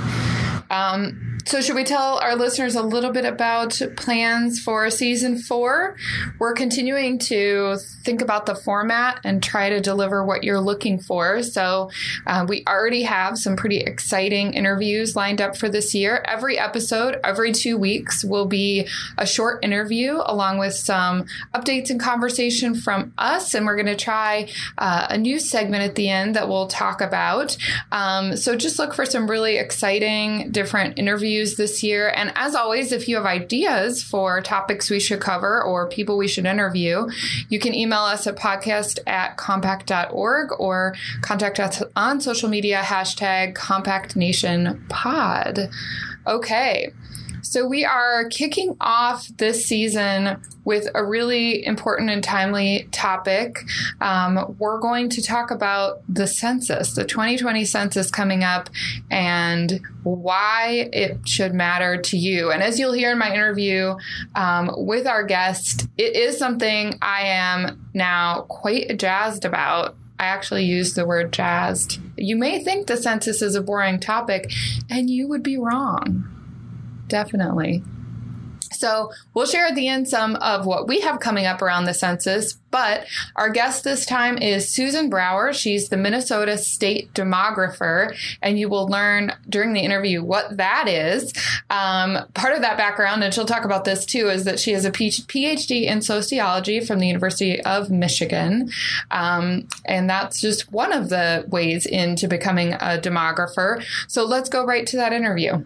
Um, 0.69 1.39
so, 1.47 1.61
should 1.61 1.75
we 1.75 1.85
tell 1.85 2.19
our 2.19 2.37
listeners 2.37 2.75
a 2.75 2.83
little 2.83 3.11
bit 3.11 3.25
about 3.25 3.81
plans 3.97 4.61
for 4.61 4.91
season 4.91 5.39
four? 5.39 5.97
We're 6.39 6.55
continuing 6.55 7.19
to 7.21 7.77
think 8.05 8.21
about 8.21 8.47
the 8.47 8.55
format 8.55 9.21
and 9.25 9.43
try 9.43 9.69
to 9.71 9.81
deliver 9.81 10.25
what 10.25 10.45
you're 10.45 10.61
looking 10.61 10.99
for. 10.99 11.43
So, 11.43 11.91
uh, 12.27 12.47
we 12.49 12.65
already 12.67 13.03
have 13.03 13.39
some 13.39 13.57
pretty 13.57 13.79
exciting 13.79 14.55
interviews 14.55 15.17
lined 15.17 15.41
up 15.41 15.57
for 15.57 15.69
this 15.69 15.95
year. 15.95 16.25
Every 16.27 16.59
episode, 16.59 17.21
every 17.25 17.53
two 17.53 17.77
weeks, 17.77 18.25
will 18.25 18.47
be 18.47 18.87
a 19.19 19.27
short 19.27 19.65
interview 19.65 20.21
along 20.25 20.59
with 20.59 20.75
some 20.75 21.27
updates 21.55 21.91
and 21.91 22.01
conversation 22.01 22.75
from 22.75 23.13
us. 23.19 23.55
And 23.55 23.67
we're 23.67 23.77
going 23.77 23.87
to 23.87 23.97
try 23.97 24.49
uh, 24.79 25.07
a 25.11 25.19
new 25.19 25.39
segment 25.39 25.85
at 25.85 25.95
the 25.95 26.09
end 26.09 26.37
that 26.37 26.49
we'll 26.49 26.69
talk 26.69 27.01
about. 27.01 27.57
Um, 27.93 28.37
so, 28.37 28.57
just 28.57 28.79
look 28.79 28.95
for 28.95 29.07
some 29.07 29.31
really 29.31 29.57
exciting 29.57 30.51
different 30.51 30.99
interviews 30.99 31.57
this 31.57 31.83
year. 31.83 32.13
And 32.15 32.33
as 32.37 32.55
always, 32.55 32.93
if 32.93 33.09
you 33.09 33.17
have 33.17 33.27
ideas 33.27 34.03
for 34.03 34.41
topics 34.41 34.91
we 34.91 35.01
should 35.01 35.21
cover 35.21 35.63
or 35.63 35.89
people 35.89 36.17
we 36.17 36.29
should 36.29 36.47
interview, 36.47 37.09
you 37.49 37.59
can 37.59 37.75
email 37.75 38.00
us 38.07 38.27
at 38.27 38.37
podcast 38.37 38.99
at 39.07 39.37
compact.org 39.37 40.49
or 40.59 40.95
contact 41.23 41.61
us 41.61 41.83
on 41.97 42.21
social 42.21 42.49
media, 42.49 42.81
hashtag 42.83 43.55
compactnationpod. 43.55 45.73
Okay. 46.27 46.93
So, 47.43 47.67
we 47.67 47.85
are 47.85 48.29
kicking 48.29 48.77
off 48.81 49.29
this 49.37 49.67
season 49.67 50.41
with 50.65 50.89
a 50.95 51.05
really 51.05 51.65
important 51.65 52.11
and 52.11 52.23
timely 52.23 52.89
topic. 52.93 53.65
Um, 54.01 54.55
we're 54.59 54.79
going 54.79 55.09
to 55.11 55.23
talk 55.23 55.51
about 55.51 56.03
the 56.09 56.27
census, 56.27 56.95
the 56.95 57.05
2020 57.05 57.65
census 57.65 58.11
coming 58.11 58.45
up, 58.45 58.69
and 59.11 59.81
why 60.03 60.89
it 60.93 61.27
should 61.27 61.55
matter 61.55 62.01
to 62.03 62.17
you. 62.17 62.51
And 62.51 62.63
as 62.63 62.79
you'll 62.79 62.93
hear 62.93 63.13
in 63.13 63.19
my 63.19 63.33
interview 63.33 63.97
um, 64.35 64.71
with 64.77 65.07
our 65.07 65.25
guest, 65.25 65.89
it 65.97 66.15
is 66.15 66.39
something 66.39 66.99
I 67.01 67.23
am 67.23 67.89
now 67.95 68.43
quite 68.43 68.99
jazzed 68.99 69.45
about. 69.45 69.97
I 70.19 70.27
actually 70.27 70.67
use 70.67 70.93
the 70.93 71.07
word 71.07 71.33
jazzed. 71.33 71.99
You 72.19 72.37
may 72.37 72.63
think 72.63 72.87
the 72.87 72.99
census 72.99 73.41
is 73.41 73.55
a 73.55 73.63
boring 73.63 73.99
topic, 73.99 74.53
and 74.91 75.09
you 75.09 75.27
would 75.29 75.43
be 75.43 75.57
wrong 75.57 76.40
definitely. 77.11 77.83
So 78.81 79.13
we'll 79.35 79.47
share 79.47 79.67
at 79.67 79.75
the 79.75 79.89
end 79.89 80.09
some 80.09 80.37
of 80.37 80.65
what 80.65 80.89
we 80.89 81.01
have 81.01 81.21
coming 81.21 81.45
up 81.45 81.61
around 81.61 81.85
the 81.85 81.93
census. 81.93 82.55
But 82.71 83.07
our 83.37 83.51
guest 83.51 83.85
this 83.85 84.07
time 84.07 84.39
is 84.39 84.71
Susan 84.71 85.11
Brower. 85.11 85.53
She's 85.53 85.91
the 85.91 85.99
Minnesota 85.99 86.57
State 86.57 87.13
Demographer, 87.13 88.17
and 88.41 88.59
you 88.59 88.71
will 88.71 88.89
learn 88.89 89.33
during 89.49 89.75
the 89.75 89.81
interview 89.81 90.23
what 90.23 90.57
that 90.57 90.89
is. 90.89 91.33
Um, 91.69 92.19
part 92.35 92.55
of 92.55 92.63
that 92.63 92.79
background, 92.79 93.23
and 93.23 93.35
she'll 93.35 93.45
talk 93.45 93.67
about 93.67 93.85
this 93.85 94.07
too, 94.07 94.31
is 94.31 94.45
that 94.45 94.61
she 94.61 94.73
has 94.73 94.87
a 94.87 94.93
PhD 94.93 95.83
in 95.83 96.01
sociology 96.01 96.81
from 96.81 97.01
the 97.01 97.09
University 97.09 97.61
of 97.61 97.91
Michigan. 97.91 98.71
Um, 99.11 99.69
and 99.85 100.09
that's 100.09 100.41
just 100.41 100.73
one 100.73 100.93
of 100.93 101.11
the 101.11 101.45
ways 101.49 101.85
into 101.85 102.29
becoming 102.29 102.75
a 102.75 102.99
demographer. 102.99 103.85
So 104.07 104.25
let's 104.25 104.49
go 104.49 104.65
right 104.65 104.87
to 104.87 104.97
that 104.97 105.13
interview. 105.13 105.65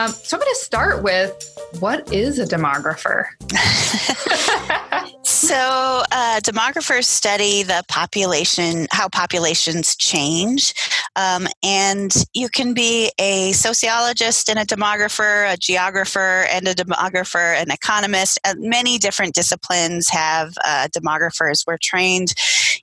Um, 0.00 0.12
so 0.12 0.38
I'm 0.38 0.40
going 0.40 0.54
to 0.54 0.64
start 0.64 1.02
with 1.02 1.58
what 1.78 2.10
is 2.10 2.38
a 2.38 2.46
demographer? 2.46 3.26
so, 5.50 6.04
uh, 6.12 6.38
demographers 6.44 7.06
study 7.06 7.64
the 7.64 7.82
population, 7.88 8.86
how 8.92 9.08
populations 9.08 9.96
change. 9.96 10.72
Um, 11.16 11.48
and 11.64 12.14
you 12.34 12.48
can 12.48 12.72
be 12.72 13.10
a 13.18 13.50
sociologist 13.50 14.48
and 14.48 14.60
a 14.60 14.64
demographer, 14.64 15.52
a 15.52 15.56
geographer 15.56 16.46
and 16.52 16.68
a 16.68 16.74
demographer, 16.74 17.60
an 17.60 17.72
economist. 17.72 18.38
Many 18.58 18.96
different 18.98 19.34
disciplines 19.34 20.08
have 20.10 20.52
uh, 20.64 20.86
demographers. 20.96 21.64
We're 21.66 21.78
trained 21.82 22.32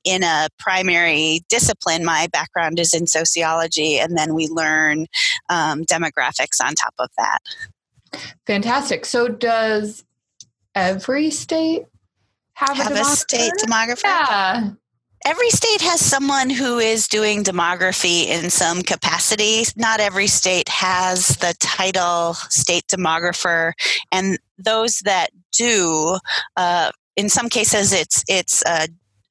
in 0.03 0.24
a 0.24 0.50
primary 0.59 1.45
discipline. 1.47 2.03
My 2.03 2.27
background 2.33 2.81
is 2.81 2.93
in 2.93 3.07
sociology, 3.07 3.97
and 3.97 4.17
then 4.17 4.33
we 4.33 4.50
learn 4.50 5.05
um, 5.47 5.86
demographics 5.86 6.59
on 6.62 6.75
top 6.75 6.95
of 7.00 7.12
that. 7.17 7.39
Fantastic. 8.45 9.05
So, 9.05 9.29
does 9.29 10.03
every 10.75 11.31
state 11.31 11.86
have, 12.57 12.77
have 12.77 12.91
a, 12.91 13.01
a 13.01 13.05
state 13.05 13.51
demographer? 13.63 14.03
Yeah. 14.03 14.69
Every 15.25 15.49
state 15.49 15.81
has 15.81 15.99
someone 15.99 16.49
who 16.49 16.79
is 16.79 17.07
doing 17.07 17.43
demography 17.43 18.27
in 18.27 18.49
some 18.49 18.81
capacity. 18.81 19.63
Not 19.75 19.99
every 19.99 20.27
state 20.27 20.69
has 20.69 21.37
the 21.37 21.55
title 21.59 22.33
state 22.33 22.87
demographer, 22.87 23.73
and 24.11 24.39
those 24.57 24.99
that 24.99 25.29
do, 25.51 26.17
uh, 26.55 26.91
in 27.15 27.29
some 27.29 27.49
cases, 27.49 27.93
it's 27.93 28.23
it's 28.27 28.63
a, 28.65 28.87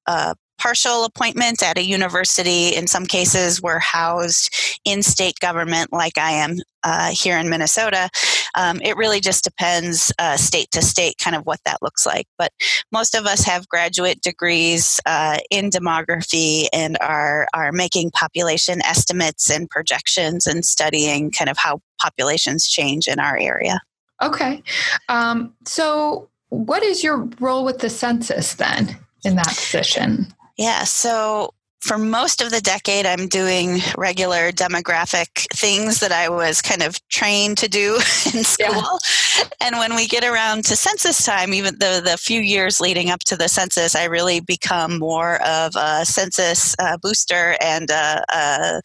a 0.06 0.34
partial 0.58 1.04
appointment 1.04 1.62
at 1.62 1.78
a 1.78 1.82
university. 1.82 2.74
In 2.74 2.86
some 2.86 3.06
cases, 3.06 3.62
we're 3.62 3.78
housed 3.78 4.54
in 4.84 5.02
state 5.02 5.38
government, 5.40 5.92
like 5.92 6.18
I 6.18 6.32
am 6.32 6.56
uh, 6.82 7.10
here 7.10 7.38
in 7.38 7.48
Minnesota. 7.48 8.08
Um, 8.54 8.80
it 8.82 8.96
really 8.96 9.20
just 9.20 9.44
depends 9.44 10.12
uh, 10.18 10.36
state 10.36 10.70
to 10.72 10.82
state, 10.82 11.16
kind 11.18 11.36
of 11.36 11.44
what 11.44 11.60
that 11.64 11.82
looks 11.82 12.06
like. 12.06 12.26
But 12.38 12.52
most 12.92 13.14
of 13.14 13.26
us 13.26 13.44
have 13.44 13.68
graduate 13.68 14.20
degrees 14.22 15.00
uh, 15.06 15.38
in 15.50 15.70
demography 15.70 16.66
and 16.72 16.96
are 17.00 17.48
are 17.54 17.72
making 17.72 18.12
population 18.12 18.80
estimates 18.82 19.50
and 19.50 19.68
projections 19.68 20.46
and 20.46 20.64
studying 20.64 21.30
kind 21.30 21.50
of 21.50 21.58
how 21.58 21.80
populations 22.00 22.68
change 22.68 23.08
in 23.08 23.18
our 23.18 23.36
area. 23.38 23.80
Okay, 24.22 24.62
um, 25.08 25.52
so 25.66 26.28
what 26.48 26.82
is 26.82 27.04
your 27.04 27.28
role 27.40 27.64
with 27.64 27.80
the 27.80 27.90
census 27.90 28.54
then? 28.54 28.96
in 29.26 29.36
that 29.36 29.48
position? 29.48 30.32
Yeah, 30.56 30.84
so 30.84 31.50
for 31.80 31.98
most 31.98 32.42
of 32.42 32.50
the 32.50 32.60
decade, 32.60 33.06
I'm 33.06 33.28
doing 33.28 33.78
regular 33.96 34.50
demographic 34.50 35.46
things 35.54 36.00
that 36.00 36.10
I 36.10 36.28
was 36.28 36.60
kind 36.60 36.82
of 36.82 36.96
trained 37.08 37.58
to 37.58 37.68
do 37.68 37.94
in 38.34 38.42
school. 38.44 38.98
Yeah. 39.38 39.44
And 39.60 39.76
when 39.76 39.94
we 39.94 40.06
get 40.06 40.24
around 40.24 40.64
to 40.64 40.76
census 40.76 41.24
time, 41.24 41.54
even 41.54 41.78
the, 41.78 42.02
the 42.04 42.16
few 42.18 42.40
years 42.40 42.80
leading 42.80 43.10
up 43.10 43.20
to 43.26 43.36
the 43.36 43.48
census, 43.48 43.94
I 43.94 44.04
really 44.04 44.40
become 44.40 44.98
more 44.98 45.40
of 45.42 45.72
a 45.76 46.04
census 46.04 46.74
uh, 46.78 46.96
booster 47.00 47.56
and 47.60 47.90
a, 47.90 48.24
a, 48.32 48.80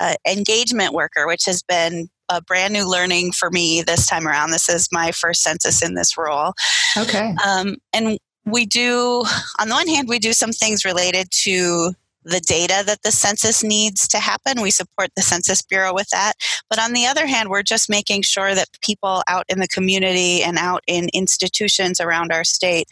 a 0.00 0.16
engagement 0.28 0.92
worker, 0.92 1.26
which 1.26 1.44
has 1.46 1.62
been 1.62 2.08
a 2.28 2.42
brand 2.42 2.72
new 2.72 2.88
learning 2.90 3.32
for 3.32 3.50
me 3.50 3.82
this 3.82 4.06
time 4.06 4.26
around. 4.26 4.50
This 4.50 4.68
is 4.68 4.88
my 4.92 5.12
first 5.12 5.42
census 5.42 5.82
in 5.82 5.94
this 5.94 6.18
role. 6.18 6.52
Okay. 6.96 7.34
Um, 7.46 7.76
and 7.92 8.18
we 8.44 8.66
do, 8.66 9.24
on 9.60 9.68
the 9.68 9.74
one 9.74 9.88
hand, 9.88 10.08
we 10.08 10.18
do 10.18 10.32
some 10.32 10.52
things 10.52 10.84
related 10.84 11.30
to 11.30 11.94
the 12.24 12.40
data 12.40 12.82
that 12.86 13.02
the 13.02 13.10
census 13.10 13.64
needs 13.64 14.06
to 14.08 14.18
happen. 14.18 14.60
We 14.60 14.70
support 14.70 15.10
the 15.16 15.22
Census 15.22 15.62
Bureau 15.62 15.92
with 15.92 16.08
that. 16.10 16.34
But 16.68 16.78
on 16.78 16.92
the 16.92 17.06
other 17.06 17.26
hand, 17.26 17.48
we're 17.48 17.62
just 17.62 17.90
making 17.90 18.22
sure 18.22 18.54
that 18.54 18.68
people 18.80 19.22
out 19.28 19.44
in 19.48 19.58
the 19.58 19.68
community 19.68 20.42
and 20.42 20.58
out 20.58 20.82
in 20.86 21.08
institutions 21.12 22.00
around 22.00 22.32
our 22.32 22.44
state 22.44 22.88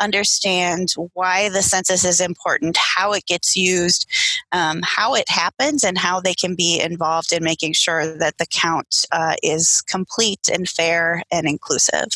understand 0.00 0.94
why 1.14 1.48
the 1.48 1.62
census 1.62 2.04
is 2.04 2.20
important, 2.20 2.76
how 2.76 3.12
it 3.12 3.26
gets 3.26 3.56
used, 3.56 4.06
um, 4.52 4.80
how 4.84 5.14
it 5.14 5.28
happens, 5.28 5.82
and 5.82 5.96
how 5.96 6.20
they 6.20 6.34
can 6.34 6.54
be 6.54 6.80
involved 6.80 7.32
in 7.32 7.42
making 7.42 7.72
sure 7.72 8.16
that 8.18 8.38
the 8.38 8.46
count 8.46 9.06
uh, 9.12 9.34
is 9.42 9.82
complete 9.82 10.48
and 10.52 10.68
fair 10.68 11.22
and 11.32 11.46
inclusive. 11.46 12.08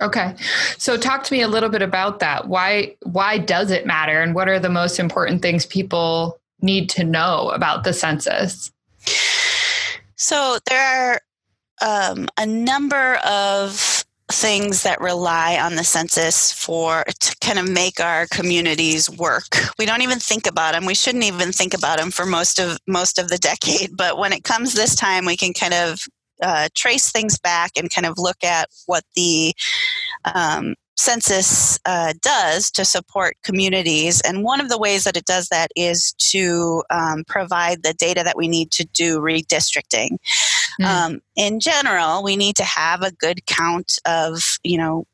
Okay. 0.00 0.34
So 0.78 0.96
talk 0.96 1.24
to 1.24 1.32
me 1.32 1.42
a 1.42 1.48
little 1.48 1.68
bit 1.68 1.82
about 1.82 2.18
that. 2.20 2.48
Why 2.48 2.96
why 3.02 3.38
does 3.38 3.70
it 3.70 3.86
matter 3.86 4.20
and 4.20 4.34
what 4.34 4.48
are 4.48 4.58
the 4.58 4.68
most 4.68 4.98
important 4.98 5.42
things 5.42 5.66
people 5.66 6.38
need 6.60 6.88
to 6.90 7.04
know 7.04 7.50
about 7.50 7.84
the 7.84 7.92
census? 7.92 8.72
So 10.16 10.58
there 10.68 11.20
are 11.82 12.10
um, 12.10 12.28
a 12.38 12.46
number 12.46 13.16
of 13.26 14.04
things 14.32 14.82
that 14.82 15.00
rely 15.00 15.58
on 15.58 15.76
the 15.76 15.84
census 15.84 16.50
for 16.50 17.04
to 17.20 17.36
kind 17.40 17.58
of 17.58 17.68
make 17.68 18.00
our 18.00 18.26
communities 18.28 19.10
work. 19.10 19.44
We 19.78 19.86
don't 19.86 20.02
even 20.02 20.18
think 20.18 20.46
about 20.46 20.72
them. 20.72 20.86
We 20.86 20.94
shouldn't 20.94 21.24
even 21.24 21.52
think 21.52 21.74
about 21.74 21.98
them 21.98 22.10
for 22.10 22.24
most 22.24 22.58
of 22.58 22.78
most 22.86 23.18
of 23.18 23.28
the 23.28 23.38
decade. 23.38 23.90
But 23.96 24.18
when 24.18 24.32
it 24.32 24.44
comes 24.44 24.74
this 24.74 24.96
time, 24.96 25.24
we 25.24 25.36
can 25.36 25.52
kind 25.52 25.74
of 25.74 26.00
uh, 26.42 26.68
trace 26.74 27.10
things 27.10 27.38
back 27.38 27.72
and 27.76 27.92
kind 27.92 28.06
of 28.06 28.18
look 28.18 28.42
at 28.42 28.68
what 28.86 29.04
the 29.14 29.54
um, 30.24 30.74
census 30.96 31.78
uh, 31.86 32.14
does 32.22 32.70
to 32.70 32.84
support 32.84 33.36
communities. 33.42 34.20
And 34.20 34.44
one 34.44 34.60
of 34.60 34.68
the 34.68 34.78
ways 34.78 35.04
that 35.04 35.16
it 35.16 35.24
does 35.24 35.48
that 35.48 35.70
is 35.76 36.12
to 36.30 36.82
um, 36.90 37.24
provide 37.26 37.82
the 37.82 37.94
data 37.94 38.22
that 38.24 38.36
we 38.36 38.48
need 38.48 38.70
to 38.72 38.84
do 38.84 39.18
redistricting. 39.18 40.18
Mm. 40.80 40.84
Um, 40.84 41.20
in 41.36 41.60
general, 41.60 42.22
we 42.22 42.36
need 42.36 42.56
to 42.56 42.64
have 42.64 43.02
a 43.02 43.12
good 43.12 43.46
count 43.46 43.98
of, 44.06 44.58
you 44.62 44.78
know, 44.78 45.06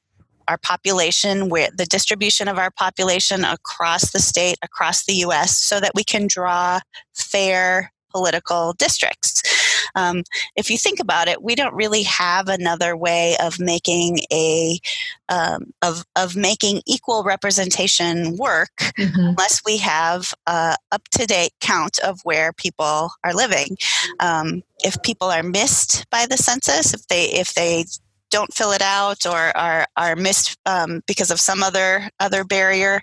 our 0.48 0.58
population, 0.58 1.48
where 1.48 1.68
the 1.72 1.86
distribution 1.86 2.48
of 2.48 2.58
our 2.58 2.72
population 2.72 3.44
across 3.44 4.10
the 4.10 4.18
state, 4.18 4.58
across 4.62 5.04
the 5.04 5.12
U.S., 5.14 5.56
so 5.56 5.78
that 5.78 5.92
we 5.94 6.02
can 6.02 6.26
draw 6.26 6.80
fair 7.14 7.92
political 8.10 8.72
districts. 8.74 9.42
Um, 9.94 10.22
if 10.56 10.70
you 10.70 10.78
think 10.78 11.00
about 11.00 11.28
it, 11.28 11.42
we 11.42 11.54
don't 11.54 11.74
really 11.74 12.02
have 12.04 12.48
another 12.48 12.96
way 12.96 13.36
of 13.42 13.58
making 13.58 14.18
a 14.32 14.78
um, 15.28 15.72
of 15.82 16.04
of 16.16 16.36
making 16.36 16.82
equal 16.86 17.22
representation 17.22 18.36
work 18.36 18.70
mm-hmm. 18.76 19.20
unless 19.20 19.62
we 19.64 19.78
have 19.78 20.32
a 20.46 20.76
up 20.92 21.08
to 21.16 21.26
date 21.26 21.52
count 21.60 21.98
of 22.00 22.20
where 22.24 22.52
people 22.52 23.10
are 23.24 23.34
living. 23.34 23.76
Um, 24.20 24.62
if 24.84 25.00
people 25.02 25.28
are 25.28 25.42
missed 25.42 26.06
by 26.10 26.26
the 26.26 26.36
census, 26.36 26.94
if 26.94 27.06
they 27.08 27.24
if 27.24 27.54
they 27.54 27.84
don't 28.30 28.54
fill 28.54 28.72
it 28.72 28.82
out 28.82 29.26
or 29.26 29.56
are 29.56 29.86
are 29.96 30.16
missed 30.16 30.56
um, 30.66 31.02
because 31.06 31.30
of 31.30 31.40
some 31.40 31.62
other 31.62 32.08
other 32.20 32.44
barrier, 32.44 33.02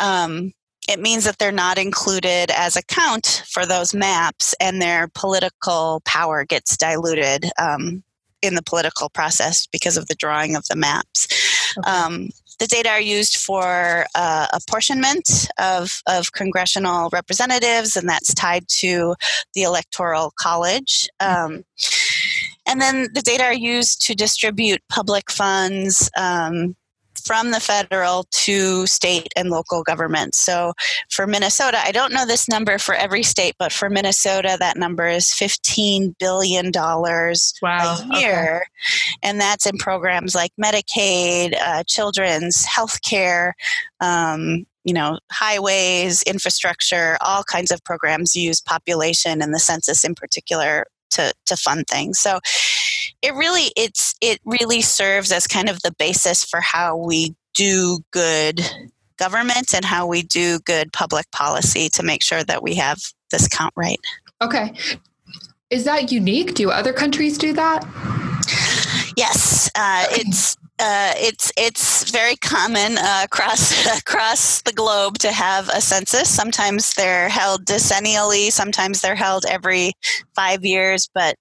um, 0.00 0.52
it 0.88 1.00
means 1.00 1.24
that 1.24 1.38
they're 1.38 1.52
not 1.52 1.78
included 1.78 2.50
as 2.50 2.76
a 2.76 2.82
count 2.82 3.44
for 3.48 3.64
those 3.64 3.94
maps 3.94 4.54
and 4.60 4.82
their 4.82 5.08
political 5.14 6.02
power 6.04 6.44
gets 6.44 6.76
diluted 6.76 7.46
um, 7.58 8.02
in 8.42 8.54
the 8.54 8.62
political 8.62 9.08
process 9.08 9.66
because 9.66 9.96
of 9.96 10.08
the 10.08 10.16
drawing 10.16 10.56
of 10.56 10.66
the 10.68 10.76
maps. 10.76 11.28
Okay. 11.78 11.90
Um, 11.90 12.28
the 12.58 12.66
data 12.66 12.90
are 12.90 13.00
used 13.00 13.38
for 13.38 14.06
uh, 14.14 14.46
apportionment 14.52 15.48
of, 15.58 16.02
of 16.06 16.32
congressional 16.32 17.08
representatives, 17.12 17.96
and 17.96 18.08
that's 18.08 18.34
tied 18.34 18.68
to 18.68 19.14
the 19.54 19.62
Electoral 19.62 20.32
College. 20.38 21.08
Um, 21.18 21.64
and 22.66 22.80
then 22.80 23.08
the 23.14 23.22
data 23.22 23.44
are 23.44 23.54
used 23.54 24.02
to 24.06 24.14
distribute 24.14 24.80
public 24.88 25.30
funds 25.30 26.10
um, 26.16 26.76
from 27.24 27.50
the 27.50 27.60
federal 27.60 28.24
to 28.30 28.86
state 28.86 29.28
and 29.36 29.50
local 29.50 29.82
governments. 29.82 30.38
So 30.38 30.72
for 31.10 31.26
Minnesota, 31.26 31.78
I 31.82 31.92
don't 31.92 32.12
know 32.12 32.26
this 32.26 32.48
number 32.48 32.78
for 32.78 32.94
every 32.94 33.22
state, 33.22 33.54
but 33.58 33.72
for 33.72 33.88
Minnesota, 33.90 34.56
that 34.58 34.76
number 34.76 35.08
is 35.08 35.26
$15 35.26 36.14
billion 36.18 36.70
wow. 36.74 37.50
a 37.62 38.18
year. 38.18 38.56
Okay. 38.56 38.64
And 39.22 39.40
that's 39.40 39.66
in 39.66 39.78
programs 39.78 40.34
like 40.34 40.52
Medicaid, 40.62 41.54
uh, 41.60 41.84
children's 41.86 42.64
health 42.64 43.02
care, 43.02 43.54
um, 44.00 44.66
you 44.84 44.94
know, 44.94 45.18
highways, 45.30 46.22
infrastructure, 46.22 47.16
all 47.20 47.44
kinds 47.44 47.70
of 47.70 47.82
programs 47.84 48.34
use 48.34 48.60
population 48.60 49.40
and 49.40 49.54
the 49.54 49.60
census 49.60 50.04
in 50.04 50.14
particular 50.14 50.86
to, 51.12 51.32
to 51.46 51.56
fund 51.56 51.86
things. 51.88 52.18
So 52.18 52.40
it 53.22 53.34
really 53.34 53.72
it's 53.76 54.14
it 54.20 54.40
really 54.44 54.82
serves 54.82 55.32
as 55.32 55.46
kind 55.46 55.68
of 55.68 55.80
the 55.82 55.94
basis 55.98 56.44
for 56.44 56.60
how 56.60 56.96
we 56.96 57.34
do 57.54 58.00
good 58.10 58.60
government 59.18 59.72
and 59.74 59.84
how 59.84 60.06
we 60.06 60.22
do 60.22 60.58
good 60.60 60.92
public 60.92 61.30
policy 61.30 61.88
to 61.88 62.02
make 62.02 62.22
sure 62.22 62.42
that 62.44 62.62
we 62.62 62.74
have 62.74 62.98
this 63.30 63.46
count 63.48 63.72
right. 63.76 64.00
Okay. 64.40 64.74
Is 65.70 65.84
that 65.84 66.10
unique? 66.10 66.54
Do 66.54 66.70
other 66.70 66.92
countries 66.92 67.38
do 67.38 67.52
that? 67.54 67.84
Yes, 69.16 69.70
uh, 69.74 70.06
it's 70.10 70.56
uh, 70.82 71.12
it's 71.16 71.52
it's 71.56 72.10
very 72.10 72.34
common 72.36 72.98
uh, 72.98 73.20
across 73.24 73.86
across 74.00 74.62
the 74.62 74.72
globe 74.72 75.16
to 75.18 75.30
have 75.30 75.68
a 75.68 75.80
census. 75.80 76.28
Sometimes 76.28 76.94
they're 76.94 77.28
held 77.28 77.64
decennially, 77.64 78.50
sometimes 78.50 79.00
they're 79.00 79.14
held 79.14 79.44
every 79.48 79.92
five 80.34 80.64
years. 80.64 81.08
But 81.14 81.36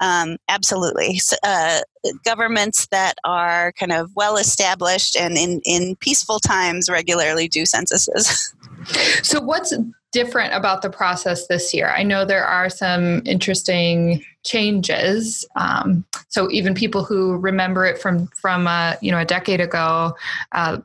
um, 0.00 0.36
absolutely, 0.48 1.20
uh, 1.42 1.80
governments 2.24 2.86
that 2.90 3.14
are 3.24 3.72
kind 3.78 3.92
of 3.92 4.10
well 4.14 4.36
established 4.36 5.16
and 5.16 5.38
in 5.38 5.62
in 5.64 5.96
peaceful 5.96 6.38
times 6.38 6.90
regularly 6.90 7.48
do 7.48 7.64
censuses. 7.64 8.54
So, 9.22 9.40
what's 9.40 9.72
different 10.12 10.54
about 10.54 10.82
the 10.82 10.90
process 10.90 11.46
this 11.46 11.74
year? 11.74 11.88
I 11.88 12.02
know 12.02 12.24
there 12.24 12.44
are 12.44 12.70
some 12.70 13.22
interesting 13.24 14.24
changes. 14.44 15.44
Um, 15.56 16.04
so 16.28 16.50
even 16.50 16.74
people 16.74 17.04
who 17.04 17.36
remember 17.36 17.84
it 17.84 17.98
from 17.98 18.26
from 18.28 18.66
uh, 18.66 18.94
you 19.00 19.10
know 19.10 19.18
a 19.18 19.24
decade 19.24 19.60
ago. 19.60 20.14
Uh, 20.52 20.78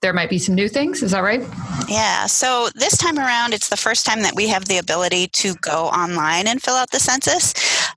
there 0.00 0.12
might 0.12 0.30
be 0.30 0.38
some 0.38 0.54
new 0.54 0.68
things. 0.68 1.02
Is 1.02 1.10
that 1.10 1.24
right? 1.24 1.44
Yeah. 1.88 2.26
So 2.26 2.68
this 2.76 2.96
time 2.96 3.18
around, 3.18 3.52
it's 3.52 3.68
the 3.68 3.76
first 3.76 4.06
time 4.06 4.22
that 4.22 4.36
we 4.36 4.46
have 4.46 4.66
the 4.66 4.78
ability 4.78 5.26
to 5.28 5.54
go 5.56 5.86
online 5.86 6.46
and 6.46 6.62
fill 6.62 6.76
out 6.76 6.92
the 6.92 7.00
census. 7.00 7.52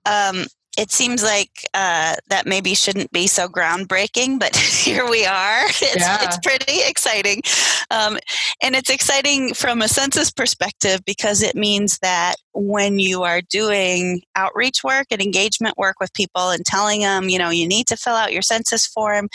Um, 0.05 0.45
it 0.77 0.91
seems 0.91 1.21
like 1.21 1.65
uh, 1.73 2.15
that 2.29 2.45
maybe 2.45 2.73
shouldn't 2.73 3.11
be 3.11 3.27
so 3.27 3.47
groundbreaking, 3.47 4.39
but 4.39 4.55
here 4.83 5.09
we 5.09 5.25
are. 5.25 5.65
It's, 5.83 6.01
yeah. 6.01 6.19
it's 6.21 6.37
pretty 6.37 6.79
exciting. 6.87 7.41
Um, 7.89 8.17
and 8.61 8.75
it's 8.75 8.89
exciting 8.89 9.53
from 9.53 9.81
a 9.81 9.87
census 9.87 10.31
perspective 10.31 11.01
because 11.05 11.41
it 11.41 11.55
means 11.55 11.97
that 11.99 12.35
when 12.53 12.99
you 12.99 13.23
are 13.23 13.41
doing 13.41 14.21
outreach 14.35 14.83
work 14.83 15.07
and 15.11 15.21
engagement 15.21 15.77
work 15.77 15.99
with 15.99 16.13
people 16.13 16.49
and 16.49 16.65
telling 16.65 17.01
them, 17.01 17.29
you 17.29 17.37
know, 17.37 17.49
you 17.49 17.67
need 17.67 17.87
to 17.87 17.97
fill 17.97 18.13
out 18.13 18.31
your 18.31 18.41
census 18.41 18.85
form, 18.85 19.27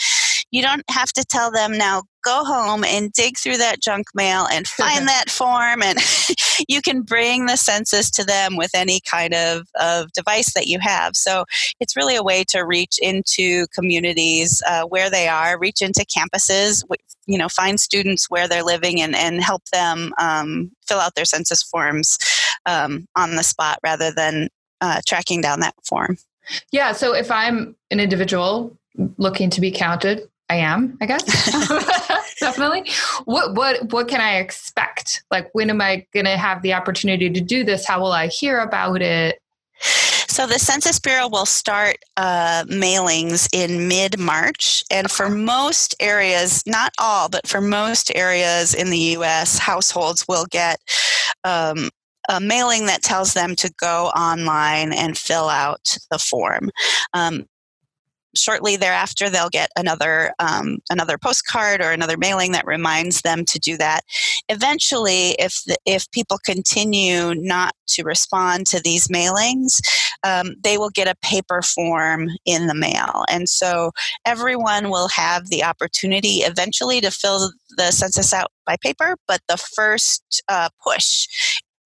you 0.51 0.61
don't 0.61 0.83
have 0.89 1.11
to 1.13 1.23
tell 1.23 1.51
them 1.51 1.77
now 1.77 2.03
go 2.23 2.43
home 2.43 2.83
and 2.83 3.11
dig 3.13 3.37
through 3.37 3.57
that 3.57 3.81
junk 3.81 4.07
mail 4.13 4.47
and 4.51 4.67
find 4.67 5.07
that 5.07 5.29
form 5.29 5.81
and 5.81 5.97
you 6.67 6.81
can 6.81 7.01
bring 7.01 7.45
the 7.45 7.55
census 7.55 8.11
to 8.11 8.23
them 8.23 8.57
with 8.57 8.71
any 8.73 8.99
kind 9.01 9.33
of, 9.33 9.67
of 9.79 10.11
device 10.11 10.53
that 10.53 10.67
you 10.67 10.79
have. 10.79 11.15
So 11.15 11.45
it's 11.79 11.95
really 11.95 12.15
a 12.15 12.23
way 12.23 12.43
to 12.49 12.61
reach 12.61 12.99
into 13.01 13.65
communities 13.73 14.61
uh, 14.67 14.83
where 14.83 15.09
they 15.09 15.27
are 15.27 15.57
reach 15.57 15.81
into 15.81 16.05
campuses 16.05 16.83
you 17.27 17.37
know 17.37 17.49
find 17.49 17.79
students 17.79 18.29
where 18.29 18.47
they're 18.47 18.63
living 18.63 19.01
and, 19.01 19.15
and 19.15 19.41
help 19.41 19.63
them 19.71 20.13
um, 20.19 20.71
fill 20.87 20.99
out 20.99 21.15
their 21.15 21.25
census 21.25 21.61
forms 21.61 22.17
um, 22.65 23.05
on 23.15 23.35
the 23.35 23.43
spot 23.43 23.79
rather 23.83 24.11
than 24.11 24.47
uh, 24.81 25.01
tracking 25.05 25.41
down 25.41 25.59
that 25.59 25.75
form. 25.83 26.17
Yeah 26.71 26.93
so 26.93 27.13
if 27.13 27.29
i'm 27.29 27.75
an 27.91 27.99
individual 27.99 28.77
looking 29.17 29.49
to 29.49 29.61
be 29.61 29.71
counted 29.71 30.29
I 30.49 30.55
am, 30.55 30.97
I 31.01 31.05
guess. 31.05 31.23
Definitely. 32.39 32.89
What 33.25 33.55
what 33.55 33.91
what 33.91 34.07
can 34.07 34.21
I 34.21 34.37
expect? 34.37 35.23
Like 35.29 35.49
when 35.53 35.69
am 35.69 35.81
I 35.81 36.05
going 36.13 36.25
to 36.25 36.37
have 36.37 36.61
the 36.61 36.73
opportunity 36.73 37.29
to 37.29 37.41
do 37.41 37.63
this? 37.63 37.85
How 37.85 37.99
will 37.99 38.13
I 38.13 38.27
hear 38.27 38.59
about 38.59 39.01
it? 39.01 39.39
So 39.81 40.45
the 40.45 40.59
Census 40.59 40.99
Bureau 40.99 41.27
will 41.29 41.45
start 41.45 41.97
uh, 42.15 42.63
mailings 42.67 43.49
in 43.53 43.87
mid 43.87 44.19
March, 44.19 44.83
and 44.91 45.09
for 45.09 45.29
most 45.29 45.95
areas, 45.99 46.63
not 46.67 46.93
all, 46.99 47.27
but 47.27 47.47
for 47.47 47.59
most 47.59 48.11
areas 48.15 48.73
in 48.73 48.89
the 48.89 48.97
U.S., 48.97 49.57
households 49.57 50.27
will 50.27 50.45
get 50.51 50.79
um, 51.43 51.89
a 52.29 52.39
mailing 52.39 52.85
that 52.85 53.01
tells 53.01 53.33
them 53.33 53.55
to 53.55 53.73
go 53.79 54.07
online 54.09 54.93
and 54.93 55.17
fill 55.17 55.49
out 55.49 55.97
the 56.11 56.19
form. 56.19 56.69
Um, 57.13 57.45
shortly 58.37 58.75
thereafter 58.75 59.29
they'll 59.29 59.49
get 59.49 59.69
another 59.75 60.33
um, 60.39 60.79
another 60.89 61.17
postcard 61.17 61.81
or 61.81 61.91
another 61.91 62.17
mailing 62.17 62.51
that 62.51 62.65
reminds 62.65 63.21
them 63.21 63.45
to 63.45 63.59
do 63.59 63.77
that 63.77 64.01
eventually 64.49 65.31
if 65.39 65.63
the, 65.65 65.77
if 65.85 66.09
people 66.11 66.37
continue 66.45 67.33
not 67.35 67.73
to 67.87 68.03
respond 68.03 68.67
to 68.67 68.79
these 68.81 69.07
mailings 69.07 69.81
um, 70.23 70.55
they 70.63 70.77
will 70.77 70.89
get 70.89 71.07
a 71.07 71.15
paper 71.21 71.61
form 71.61 72.29
in 72.45 72.67
the 72.67 72.75
mail 72.75 73.23
and 73.29 73.49
so 73.49 73.91
everyone 74.25 74.89
will 74.89 75.07
have 75.09 75.49
the 75.49 75.63
opportunity 75.63 76.37
eventually 76.37 77.01
to 77.01 77.11
fill 77.11 77.51
the 77.77 77.91
census 77.91 78.33
out 78.33 78.51
by 78.65 78.75
paper 78.81 79.15
but 79.27 79.41
the 79.47 79.57
first 79.57 80.41
uh, 80.47 80.69
push 80.83 81.27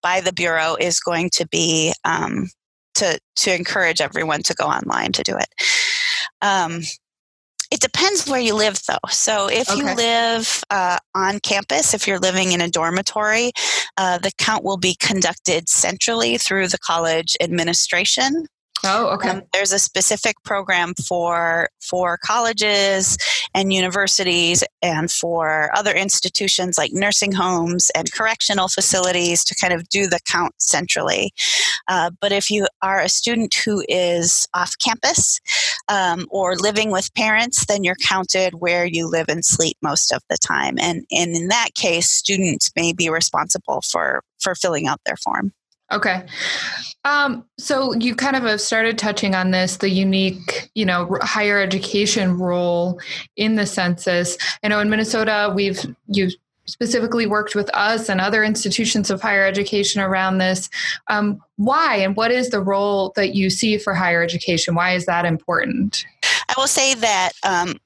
by 0.02 0.20
the 0.20 0.34
bureau 0.34 0.76
is 0.80 1.00
going 1.00 1.30
to 1.30 1.48
be 1.48 1.94
um, 2.06 2.48
to 2.96 3.20
to 3.36 3.56
encourage 3.56 4.02
everyone 4.02 4.44
to 4.44 4.54
go 4.54 4.66
online 4.66 5.12
to 5.14 5.24
do 5.24 5.36
it. 5.36 5.48
Um, 6.42 6.82
it 7.72 7.80
depends 7.80 8.28
where 8.28 8.40
you 8.40 8.54
live, 8.54 8.82
though. 8.88 8.98
So, 9.10 9.48
if 9.48 9.70
okay. 9.70 9.80
you 9.80 9.96
live 9.96 10.64
uh, 10.70 10.98
on 11.16 11.40
campus, 11.40 11.94
if 11.94 12.06
you're 12.06 12.20
living 12.20 12.52
in 12.52 12.60
a 12.60 12.70
dormitory, 12.70 13.52
uh, 13.98 14.18
the 14.18 14.32
count 14.38 14.66
will 14.66 14.78
be 14.78 14.96
conducted 15.00 15.70
centrally 15.70 16.38
through 16.38 16.68
the 16.68 16.80
college 16.80 17.38
administration. 17.40 18.48
Oh, 18.84 19.10
okay. 19.14 19.30
Um, 19.30 19.44
there's 19.54 19.72
a 19.72 19.80
specific 19.80 20.36
program 20.44 20.94
for 21.08 21.70
for 21.82 22.18
colleges 22.18 23.18
and 23.54 23.74
universities 23.74 24.64
and 24.82 25.12
for 25.12 25.70
other 25.76 25.92
institutions 25.92 26.78
like 26.78 26.92
nursing 26.94 27.32
homes 27.32 27.92
and 27.96 28.12
correctional 28.12 28.68
facilities 28.68 29.44
to 29.46 29.56
kind 29.56 29.74
of 29.74 29.88
do 29.90 30.08
the 30.08 30.20
count 30.26 30.54
centrally. 30.58 31.32
Uh, 31.88 32.12
but 32.22 32.32
if 32.32 32.50
you 32.50 32.68
are 32.82 33.00
a 33.00 33.10
student 33.10 33.54
who 33.54 33.84
is 33.88 34.48
off 34.54 34.76
campus 34.84 35.40
um, 35.88 36.28
or 36.32 36.56
living 36.56 36.92
with 36.92 37.14
parents, 37.14 37.66
then 37.66 37.84
you're 37.84 37.96
counted 37.96 38.56
where 38.56 38.86
you 38.86 39.08
live 39.08 39.28
and 39.30 39.46
sleep 39.46 39.78
most 39.82 40.12
of 40.12 40.24
the 40.30 40.38
time. 40.38 40.76
And, 40.80 41.06
and 41.12 41.36
in 41.36 41.48
that 41.50 41.76
case, 41.76 42.10
students 42.10 42.72
may 42.76 42.94
be 42.94 43.10
responsible 43.10 43.82
for 43.82 44.24
for 44.40 44.56
filling 44.56 44.88
out 44.88 45.00
their 45.06 45.18
form. 45.18 45.54
Okay. 45.92 46.24
Um, 47.04 47.46
so 47.58 47.94
you 47.96 48.16
kind 48.16 48.36
of 48.36 48.44
have 48.44 48.62
started 48.62 48.98
touching 48.98 49.34
on 49.34 49.52
this, 49.52 49.78
the 49.78 49.90
unique, 49.90 50.70
you 50.76 50.86
know, 50.86 51.18
higher 51.22 51.60
education 51.60 52.38
role 52.38 53.00
in 53.36 53.56
the 53.56 53.66
census. 53.66 54.38
I 54.64 54.68
know 54.68 54.80
in 54.80 54.90
Minnesota, 54.90 55.52
we've 55.54 55.84
you 56.08 56.30
specifically 56.66 57.26
worked 57.26 57.56
with 57.56 57.70
us 57.74 58.08
and 58.08 58.22
other 58.22 58.44
institutions 58.44 59.10
of 59.10 59.22
higher 59.22 59.46
education 59.46 60.02
around 60.02 60.38
this. 60.38 60.70
Um, 61.08 61.42
why 61.58 61.98
and 61.98 62.16
what 62.16 62.32
is 62.32 62.50
the 62.50 62.62
role 62.62 63.12
that 63.16 63.36
you 63.36 63.50
see 63.50 63.78
for 63.78 63.94
higher 63.94 64.22
education? 64.24 64.76
Why 64.76 64.94
is 64.94 65.06
that 65.08 65.26
important? 65.26 66.06
I 66.24 66.54
will 66.56 66.68
say 66.68 66.94
that 66.96 67.32
um, 67.44 67.80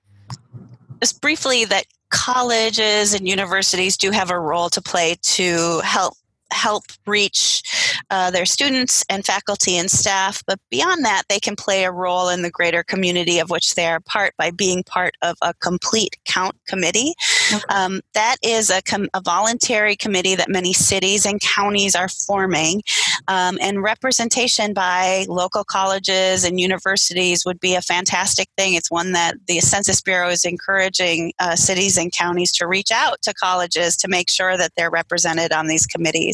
just 1.01 1.21
briefly 1.21 1.65
that 1.65 1.86
colleges 2.10 3.13
and 3.13 3.28
universities 3.28 3.97
do 3.97 4.12
have 4.12 4.30
a 4.30 4.39
role 4.39 4.69
to 4.69 4.82
play 4.82 5.15
to 5.21 5.80
help 5.84 6.15
help 6.51 6.84
reach 7.05 7.63
uh, 8.10 8.31
their 8.31 8.45
students 8.45 9.03
and 9.10 9.25
faculty 9.25 9.77
and 9.77 9.89
staff. 9.89 10.43
But 10.45 10.60
beyond 10.69 11.03
that, 11.05 11.23
they 11.29 11.39
can 11.39 11.55
play 11.55 11.84
a 11.84 11.91
role 11.91 12.29
in 12.29 12.41
the 12.41 12.51
greater 12.51 12.84
community 12.84 13.39
of 13.39 13.49
which 13.49 13.75
they 13.75 13.88
are 13.88 13.99
part 13.99 14.34
by 14.38 14.51
being 14.51 14.84
part 14.84 15.15
of 15.21 15.38
a 15.41 15.53
complete 15.55 16.17
count 16.25 16.55
committee. 16.67 17.13
Okay. 17.53 17.63
Um, 17.69 18.01
that 18.13 18.38
is 18.43 18.69
a, 18.69 18.81
com- 18.81 19.10
a, 19.13 19.21
voluntary 19.21 19.95
committee 19.95 20.36
that 20.36 20.49
many 20.49 20.71
cities 20.71 21.25
and 21.25 21.41
counties 21.41 21.95
are 21.95 22.08
forming, 22.08 22.81
um, 23.27 23.58
and 23.60 23.81
representation 23.81 24.73
by 24.73 25.25
local 25.27 25.63
colleges 25.63 26.43
and 26.43 26.60
universities 26.60 27.43
would 27.45 27.60
be 27.60 27.75
a 27.75 27.81
fantastic 27.81 28.47
thing. 28.55 28.75
It's 28.75 28.91
one 28.91 29.13
that 29.13 29.36
the 29.47 29.60
Census 29.60 30.01
Bureau 30.01 30.29
is 30.29 30.45
encouraging 30.45 31.34
uh, 31.39 31.55
cities 31.55 31.97
and 31.97 32.12
counties 32.12 32.51
to 32.53 32.67
reach 32.67 32.91
out 32.91 33.21
to 33.23 33.34
colleges 33.34 33.97
to 33.97 34.08
make 34.08 34.29
sure 34.29 34.58
that 34.58 34.71
they're 34.77 34.91
represented 34.91 35.51
on 35.51 35.67
these 35.67 35.86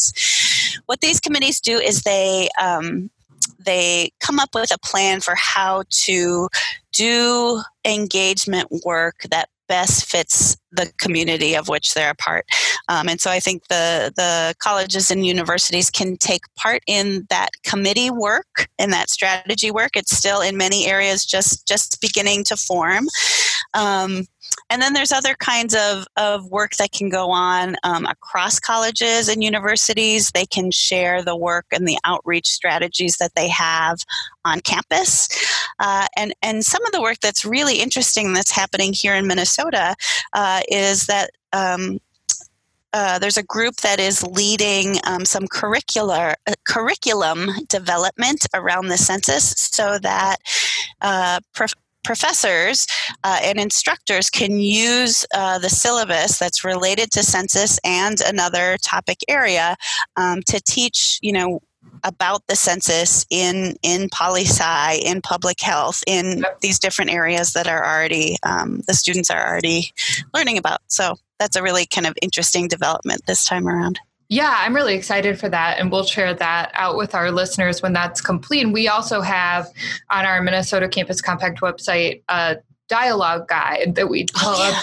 committees. 0.09 0.81
What 0.85 1.01
these 1.01 1.19
committees 1.19 1.59
do 1.59 1.77
is 1.77 2.01
they 2.01 2.49
um, 2.59 3.09
they 3.59 4.11
come 4.19 4.39
up 4.39 4.49
with 4.53 4.71
a 4.71 4.79
plan 4.79 5.21
for 5.21 5.35
how 5.35 5.83
to 5.89 6.47
do 6.93 7.61
engagement 7.85 8.67
work 8.85 9.25
that 9.29 9.49
best 9.67 10.05
fits 10.05 10.57
the 10.73 10.91
community 10.99 11.55
of 11.55 11.69
which 11.69 11.93
they're 11.93 12.11
a 12.11 12.15
part. 12.15 12.45
Um, 12.89 13.07
and 13.07 13.21
so 13.21 13.31
I 13.31 13.39
think 13.39 13.67
the, 13.69 14.11
the 14.17 14.53
colleges 14.59 15.09
and 15.09 15.25
universities 15.25 15.89
can 15.89 16.17
take 16.17 16.41
part 16.57 16.81
in 16.87 17.25
that 17.29 17.51
committee 17.63 18.11
work 18.11 18.67
and 18.77 18.91
that 18.91 19.09
strategy 19.09 19.71
work. 19.71 19.91
It's 19.95 20.17
still 20.17 20.41
in 20.41 20.57
many 20.57 20.87
areas 20.87 21.23
just, 21.23 21.65
just 21.65 22.01
beginning 22.01 22.43
to 22.45 22.57
form. 22.57 23.07
Um, 23.73 24.25
and 24.71 24.81
then 24.81 24.93
there's 24.93 25.11
other 25.11 25.35
kinds 25.35 25.75
of, 25.75 26.07
of 26.15 26.49
work 26.49 26.77
that 26.77 26.93
can 26.93 27.09
go 27.09 27.29
on 27.29 27.75
um, 27.83 28.05
across 28.05 28.57
colleges 28.57 29.27
and 29.27 29.43
universities. 29.43 30.31
They 30.31 30.45
can 30.45 30.71
share 30.71 31.21
the 31.21 31.35
work 31.35 31.65
and 31.73 31.85
the 31.85 31.97
outreach 32.05 32.47
strategies 32.47 33.17
that 33.17 33.35
they 33.35 33.49
have 33.49 33.97
on 34.45 34.61
campus. 34.61 35.27
Uh, 35.79 36.07
and, 36.15 36.33
and 36.41 36.63
some 36.63 36.85
of 36.85 36.93
the 36.93 37.01
work 37.01 37.19
that's 37.19 37.43
really 37.43 37.81
interesting 37.81 38.31
that's 38.31 38.51
happening 38.51 38.93
here 38.93 39.13
in 39.13 39.27
Minnesota 39.27 39.93
uh, 40.33 40.61
is 40.69 41.05
that 41.07 41.31
um, 41.51 41.99
uh, 42.93 43.19
there's 43.19 43.37
a 43.37 43.43
group 43.43 43.75
that 43.77 43.99
is 43.99 44.23
leading 44.23 44.97
um, 45.05 45.25
some 45.25 45.47
curricular 45.47 46.35
uh, 46.47 46.53
curriculum 46.65 47.49
development 47.67 48.45
around 48.53 48.87
the 48.87 48.97
census, 48.97 49.53
so 49.57 49.97
that 49.99 50.37
uh, 51.01 51.39
prof- 51.53 51.73
professors 52.03 52.87
uh, 53.23 53.39
and 53.43 53.59
instructors 53.59 54.29
can 54.29 54.59
use 54.59 55.25
uh, 55.33 55.59
the 55.59 55.69
syllabus 55.69 56.39
that's 56.39 56.63
related 56.63 57.11
to 57.11 57.23
census 57.23 57.79
and 57.83 58.21
another 58.21 58.77
topic 58.83 59.19
area 59.27 59.75
um, 60.17 60.41
to 60.47 60.61
teach, 60.61 61.19
you 61.21 61.31
know, 61.31 61.59
about 62.03 62.45
the 62.47 62.55
census 62.55 63.25
in 63.29 63.75
in 63.83 64.07
poli 64.09 64.43
sci 64.43 64.93
in 65.03 65.21
public 65.21 65.59
health 65.59 66.03
in 66.05 66.43
these 66.61 66.79
different 66.79 67.11
areas 67.11 67.53
that 67.53 67.67
are 67.67 67.83
already 67.83 68.37
um, 68.43 68.81
the 68.87 68.93
students 68.93 69.29
are 69.31 69.47
already 69.47 69.91
learning 70.33 70.57
about. 70.57 70.79
So 70.87 71.15
that's 71.39 71.55
a 71.55 71.63
really 71.63 71.85
kind 71.85 72.05
of 72.05 72.13
interesting 72.21 72.67
development 72.67 73.25
this 73.25 73.45
time 73.45 73.67
around 73.67 73.99
yeah, 74.31 74.55
I'm 74.59 74.73
really 74.73 74.95
excited 74.95 75.37
for 75.37 75.49
that. 75.49 75.77
And 75.77 75.91
we'll 75.91 76.05
share 76.05 76.33
that 76.33 76.71
out 76.73 76.95
with 76.95 77.13
our 77.13 77.31
listeners 77.31 77.81
when 77.81 77.91
that's 77.91 78.21
complete. 78.21 78.63
And 78.63 78.71
we 78.71 78.87
also 78.87 79.19
have 79.19 79.67
on 80.09 80.25
our 80.25 80.41
Minnesota 80.41 80.87
Campus 80.87 81.19
Compact 81.19 81.59
website 81.59 82.23
a 82.29 82.55
dialogue 82.87 83.49
guide 83.49 83.95
that 83.95 84.09
we 84.09 84.23
developed 84.23 84.59
oh, 84.61 84.69
yeah. 84.71 84.79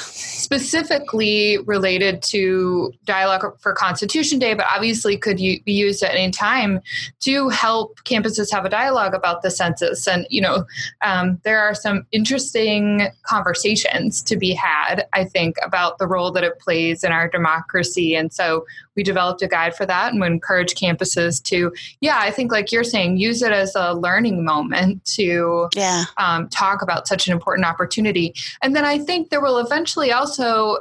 Specifically 0.49 1.59
related 1.67 2.23
to 2.23 2.91
dialogue 3.05 3.45
for 3.61 3.75
Constitution 3.75 4.39
Day, 4.39 4.55
but 4.55 4.65
obviously 4.75 5.19
could 5.19 5.37
be 5.37 5.63
used 5.67 6.03
at 6.03 6.13
any 6.13 6.31
time 6.31 6.81
to 7.21 7.51
help 7.51 8.01
campuses 8.05 8.51
have 8.51 8.65
a 8.65 8.71
dialogue 8.71 9.13
about 9.13 9.43
the 9.43 9.51
census. 9.51 10.09
And, 10.09 10.27
you 10.31 10.41
know, 10.41 10.65
um, 11.03 11.39
there 11.45 11.61
are 11.61 11.75
some 11.75 12.07
interesting 12.13 13.09
conversations 13.25 14.23
to 14.23 14.37
be 14.37 14.55
had, 14.55 15.07
I 15.13 15.25
think, 15.25 15.57
about 15.63 15.99
the 15.99 16.07
role 16.07 16.31
that 16.33 16.45
it 16.45 16.59
plays 16.61 17.05
in 17.05 17.13
our 17.13 17.29
democracy. 17.29 18.15
And 18.15 18.33
so 18.33 18.65
we 18.97 19.03
developed 19.03 19.43
a 19.43 19.49
guide 19.49 19.77
for 19.77 19.85
that 19.85 20.13
and 20.13 20.21
we 20.21 20.27
encourage 20.29 20.75
campuses 20.75 21.43
to, 21.43 21.73
yeah, 22.01 22.19
I 22.19 22.31
think, 22.31 22.53
like 22.53 22.73
you're 22.73 22.85
saying, 22.85 23.19
use 23.19 23.43
it 23.43 23.53
as 23.53 23.75
a 23.77 23.93
learning 23.93 24.45
moment 24.45 25.05
to 25.17 25.69
yeah. 25.77 26.05
um, 26.17 26.49
talk 26.49 26.81
about 26.81 27.07
such 27.07 27.27
an 27.27 27.35
important 27.35 27.67
opportunity 27.67 27.99
opportunity. 27.99 28.35
And 28.63 28.77
then 28.77 28.85
I 28.85 28.99
think 28.99 29.31
there 29.31 29.41
will 29.41 29.59
eventually 29.59 30.13
also, 30.13 30.38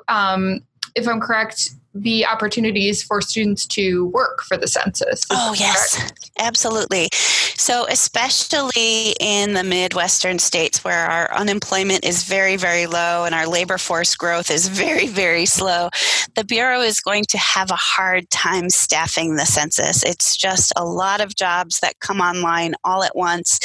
um, 0.08 0.62
if 0.96 1.08
I'm 1.08 1.20
correct, 1.20 1.70
be 2.02 2.26
opportunities 2.26 3.04
for 3.04 3.22
students 3.22 3.66
to 3.68 4.08
work 4.08 4.42
for 4.44 4.58
the 4.58 4.68
census. 4.68 5.24
Oh, 5.30 5.56
yes, 5.58 6.12
absolutely. 6.40 7.10
So, 7.12 7.86
especially 7.90 9.16
in 9.20 9.54
the 9.54 9.64
Midwestern 9.64 10.40
states 10.40 10.84
where 10.84 11.06
our 11.06 11.34
unemployment 11.34 12.06
is 12.06 12.24
very, 12.24 12.56
very 12.56 12.86
low 12.86 13.26
and 13.26 13.34
our 13.34 13.48
labor 13.48 13.78
force 13.78 14.16
growth 14.16 14.52
is 14.52 14.68
very, 14.68 15.08
very 15.08 15.46
slow, 15.46 15.90
the 16.36 16.44
Bureau 16.44 16.82
is 16.82 17.00
going 17.00 17.26
to 17.30 17.38
have 17.38 17.72
a 17.72 17.76
hard 17.76 18.30
time 18.30 18.70
staffing 18.70 19.36
the 19.36 19.46
census. 19.46 20.04
It's 20.04 20.38
just 20.38 20.72
a 20.76 20.86
lot 20.86 21.22
of 21.22 21.36
jobs 21.36 21.80
that 21.80 22.00
come 22.00 22.22
online 22.22 22.76
all 22.84 23.04
at 23.04 23.16
once 23.16 23.60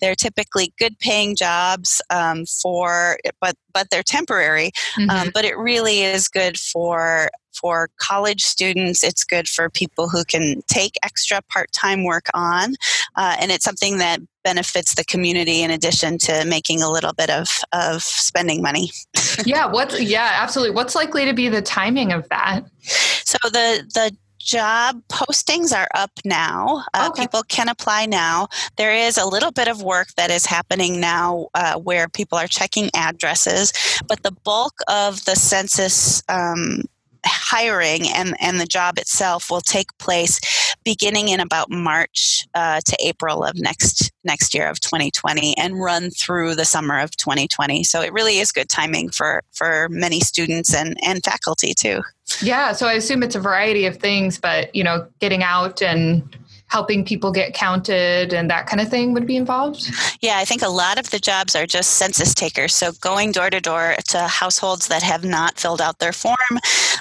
they're 0.00 0.14
typically 0.14 0.72
good 0.78 0.98
paying 0.98 1.36
jobs 1.36 2.00
um, 2.10 2.44
for, 2.46 3.18
but 3.40 3.54
but 3.72 3.88
they're 3.90 4.02
temporary. 4.02 4.70
Um, 4.96 5.08
mm-hmm. 5.08 5.10
Um, 5.10 5.30
but 5.34 5.44
it 5.44 5.56
really 5.56 6.02
is 6.02 6.28
good 6.28 6.58
for 6.58 7.30
for 7.52 7.90
college 7.98 8.42
students. 8.42 9.02
It's 9.02 9.24
good 9.24 9.48
for 9.48 9.68
people 9.70 10.08
who 10.08 10.24
can 10.24 10.62
take 10.68 10.96
extra 11.02 11.40
part 11.42 11.72
time 11.72 12.04
work 12.04 12.26
on, 12.34 12.74
uh, 13.16 13.36
and 13.40 13.50
it's 13.50 13.64
something 13.64 13.98
that 13.98 14.20
benefits 14.44 14.94
the 14.94 15.04
community 15.04 15.62
in 15.62 15.70
addition 15.70 16.16
to 16.18 16.44
making 16.46 16.82
a 16.82 16.90
little 16.90 17.12
bit 17.12 17.30
of 17.30 17.48
of 17.72 18.02
spending 18.02 18.62
money. 18.62 18.90
yeah. 19.44 19.66
What? 19.66 20.00
Yeah. 20.00 20.30
Absolutely. 20.34 20.74
What's 20.74 20.94
likely 20.94 21.24
to 21.24 21.34
be 21.34 21.48
the 21.48 21.62
timing 21.62 22.12
of 22.12 22.28
that? 22.28 22.64
So 22.82 23.38
the 23.44 23.84
the 23.94 24.16
job 24.38 25.02
postings 25.10 25.76
are 25.76 25.88
up 25.94 26.10
now. 26.24 26.84
Uh, 26.94 27.08
okay. 27.10 27.22
People 27.22 27.42
can 27.48 27.68
apply 27.68 28.06
now. 28.06 28.48
There 28.76 28.92
is 28.92 29.18
a 29.18 29.26
little 29.26 29.52
bit 29.52 29.68
of 29.68 29.82
work 29.82 30.08
that 30.16 30.30
is 30.30 30.46
happening 30.46 31.00
now 31.00 31.48
uh, 31.54 31.74
where 31.74 32.08
people 32.08 32.38
are 32.38 32.46
checking 32.46 32.90
addresses, 32.94 33.72
but 34.08 34.22
the 34.22 34.32
bulk 34.44 34.74
of 34.88 35.24
the 35.26 35.34
census 35.34 36.22
um, 36.28 36.82
hiring 37.24 38.08
and, 38.08 38.36
and 38.40 38.60
the 38.60 38.66
job 38.66 38.98
itself 38.98 39.50
will 39.50 39.60
take 39.60 39.96
place 39.98 40.40
beginning 40.84 41.28
in 41.28 41.40
about 41.40 41.70
March 41.70 42.46
uh, 42.54 42.80
to 42.84 42.96
April 43.00 43.44
of 43.44 43.56
next 43.56 44.10
next 44.24 44.54
year 44.54 44.68
of 44.68 44.80
2020 44.80 45.56
and 45.56 45.80
run 45.80 46.10
through 46.10 46.54
the 46.54 46.64
summer 46.64 46.98
of 46.98 47.10
2020. 47.16 47.84
So 47.84 48.00
it 48.00 48.12
really 48.12 48.38
is 48.38 48.52
good 48.52 48.68
timing 48.68 49.10
for 49.10 49.42
for 49.52 49.88
many 49.90 50.20
students 50.20 50.74
and 50.74 50.96
and 51.02 51.22
faculty 51.22 51.74
too. 51.74 52.02
Yeah, 52.42 52.72
so 52.72 52.86
I 52.86 52.94
assume 52.94 53.22
it's 53.22 53.34
a 53.34 53.40
variety 53.40 53.86
of 53.86 53.96
things, 53.96 54.38
but 54.38 54.74
you 54.74 54.84
know, 54.84 55.06
getting 55.18 55.42
out 55.42 55.82
and 55.82 56.36
helping 56.68 57.04
people 57.04 57.32
get 57.32 57.54
counted 57.54 58.32
and 58.32 58.50
that 58.50 58.66
kind 58.66 58.80
of 58.80 58.88
thing 58.88 59.12
would 59.12 59.26
be 59.26 59.36
involved? 59.36 59.90
Yeah, 60.20 60.38
I 60.38 60.44
think 60.44 60.62
a 60.62 60.68
lot 60.68 60.98
of 60.98 61.10
the 61.10 61.18
jobs 61.18 61.54
are 61.54 61.66
just 61.66 61.94
census 61.94 62.34
takers. 62.34 62.74
So 62.74 62.92
going 63.00 63.32
door 63.32 63.50
to 63.50 63.60
door 63.60 63.96
to 64.08 64.18
households 64.26 64.88
that 64.88 65.02
have 65.02 65.24
not 65.24 65.58
filled 65.58 65.80
out 65.80 65.98
their 65.98 66.12
form 66.12 66.36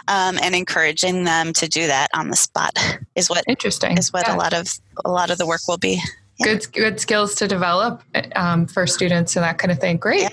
um, 0.08 0.38
and 0.42 0.56
encouraging 0.56 1.24
them 1.24 1.54
to 1.54 1.68
do 1.68 1.88
that 1.88 2.10
on 2.14 2.30
the 2.30 2.36
spot 2.36 2.78
is 3.16 3.30
what 3.30 3.44
interesting 3.48 3.98
is 3.98 4.14
what 4.14 4.28
yeah. 4.28 4.36
a 4.36 4.38
lot 4.38 4.54
of 4.54 4.68
a 5.06 5.12
lot 5.12 5.30
of 5.30 5.38
the 5.38 5.46
work 5.46 5.62
will 5.68 5.78
be 5.78 6.02
good 6.43 6.71
good 6.73 7.00
skills 7.00 7.36
to 7.36 7.47
develop 7.47 8.04
um, 8.36 8.67
for 8.67 8.86
students 8.88 9.36
and 9.36 9.43
that 9.43 9.58
kind 9.58 9.71
of 9.71 9.80
thing. 9.80 9.97
Great. 9.97 10.21
Yeah. 10.21 10.30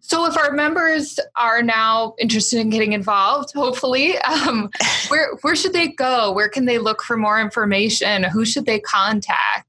So, 0.00 0.26
if 0.26 0.36
our 0.36 0.52
members 0.52 1.18
are 1.36 1.62
now 1.62 2.14
interested 2.18 2.60
in 2.60 2.70
getting 2.70 2.92
involved, 2.92 3.52
hopefully, 3.52 4.18
um, 4.18 4.70
where 5.08 5.34
where 5.42 5.56
should 5.56 5.72
they 5.72 5.88
go? 5.88 6.32
Where 6.32 6.48
can 6.48 6.64
they 6.64 6.78
look 6.78 7.02
for 7.02 7.16
more 7.16 7.40
information? 7.40 8.24
Who 8.24 8.44
should 8.44 8.66
they 8.66 8.80
contact? 8.80 9.68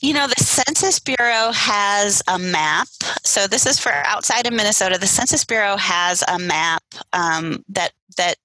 You 0.00 0.14
know, 0.14 0.26
the 0.26 0.42
Census 0.42 0.98
Bureau 0.98 1.52
has 1.52 2.22
a 2.26 2.38
map. 2.38 2.88
So 3.24 3.46
this 3.46 3.66
is 3.66 3.78
for 3.78 3.92
outside 3.92 4.46
of 4.46 4.52
Minnesota. 4.52 4.98
The 4.98 5.06
Census 5.06 5.44
Bureau 5.44 5.76
has 5.76 6.24
a 6.26 6.38
map 6.38 6.82
um, 7.12 7.64
that 7.68 7.92
that 8.16 8.36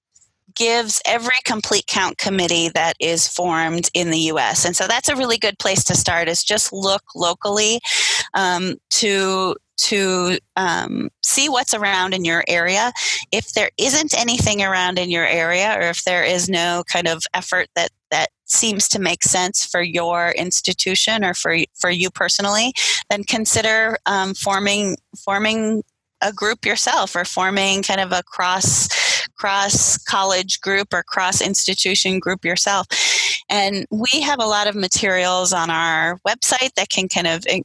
gives 0.56 1.00
every 1.06 1.36
complete 1.44 1.86
count 1.86 2.18
committee 2.18 2.68
that 2.70 2.94
is 2.98 3.28
formed 3.28 3.88
in 3.94 4.10
the 4.10 4.18
US. 4.32 4.64
And 4.64 4.74
so 4.74 4.86
that's 4.88 5.08
a 5.08 5.16
really 5.16 5.38
good 5.38 5.58
place 5.58 5.84
to 5.84 5.94
start 5.94 6.28
is 6.28 6.42
just 6.42 6.72
look 6.72 7.02
locally 7.14 7.80
um, 8.34 8.74
to 8.90 9.56
to 9.78 10.38
um, 10.56 11.10
see 11.22 11.48
what's 11.50 11.74
around 11.74 12.14
in 12.14 12.24
your 12.24 12.42
area. 12.48 12.92
If 13.30 13.52
there 13.52 13.70
isn't 13.76 14.18
anything 14.18 14.62
around 14.62 14.98
in 14.98 15.10
your 15.10 15.26
area, 15.26 15.76
or 15.76 15.82
if 15.82 16.04
there 16.04 16.24
is 16.24 16.48
no 16.48 16.82
kind 16.90 17.06
of 17.06 17.24
effort 17.34 17.68
that 17.76 17.90
that 18.10 18.28
seems 18.46 18.88
to 18.88 19.00
make 19.00 19.22
sense 19.22 19.64
for 19.64 19.82
your 19.82 20.30
institution 20.30 21.24
or 21.24 21.34
for 21.34 21.56
for 21.78 21.90
you 21.90 22.10
personally, 22.10 22.72
then 23.10 23.24
consider 23.24 23.98
um, 24.06 24.34
forming 24.34 24.96
forming 25.24 25.82
a 26.22 26.32
group 26.32 26.64
yourself 26.64 27.14
or 27.14 27.24
forming 27.24 27.82
kind 27.82 28.00
of 28.00 28.12
a 28.12 28.22
cross 28.22 28.88
cross 29.36 29.98
college 29.98 30.60
group 30.60 30.92
or 30.92 31.02
cross 31.02 31.40
institution 31.40 32.18
group 32.18 32.44
yourself. 32.44 32.86
And 33.48 33.86
we 33.90 34.20
have 34.20 34.40
a 34.40 34.46
lot 34.46 34.66
of 34.66 34.74
materials 34.74 35.52
on 35.52 35.70
our 35.70 36.18
website 36.26 36.74
that 36.74 36.88
can 36.88 37.08
kind 37.08 37.26
of 37.26 37.44
eh, 37.48 37.60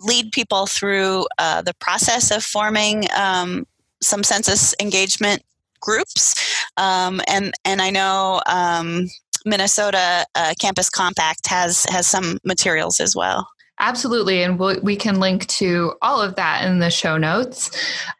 lead 0.00 0.32
people 0.32 0.66
through 0.66 1.26
uh, 1.38 1.62
the 1.62 1.74
process 1.74 2.30
of 2.30 2.42
forming 2.42 3.04
um, 3.16 3.66
some 4.00 4.22
census 4.22 4.74
engagement 4.80 5.42
groups. 5.80 6.34
Um, 6.76 7.20
and 7.28 7.52
and 7.64 7.82
I 7.82 7.90
know 7.90 8.40
um, 8.46 9.08
Minnesota 9.44 10.26
uh, 10.34 10.54
Campus 10.58 10.88
Compact 10.88 11.46
has 11.48 11.84
has 11.90 12.06
some 12.06 12.38
materials 12.44 13.00
as 13.00 13.14
well. 13.14 13.48
Absolutely. 13.80 14.42
And 14.42 14.58
we'll, 14.58 14.80
we 14.80 14.94
can 14.94 15.18
link 15.18 15.46
to 15.46 15.94
all 16.02 16.20
of 16.20 16.36
that 16.36 16.64
in 16.64 16.78
the 16.78 16.90
show 16.90 17.16
notes. 17.16 17.70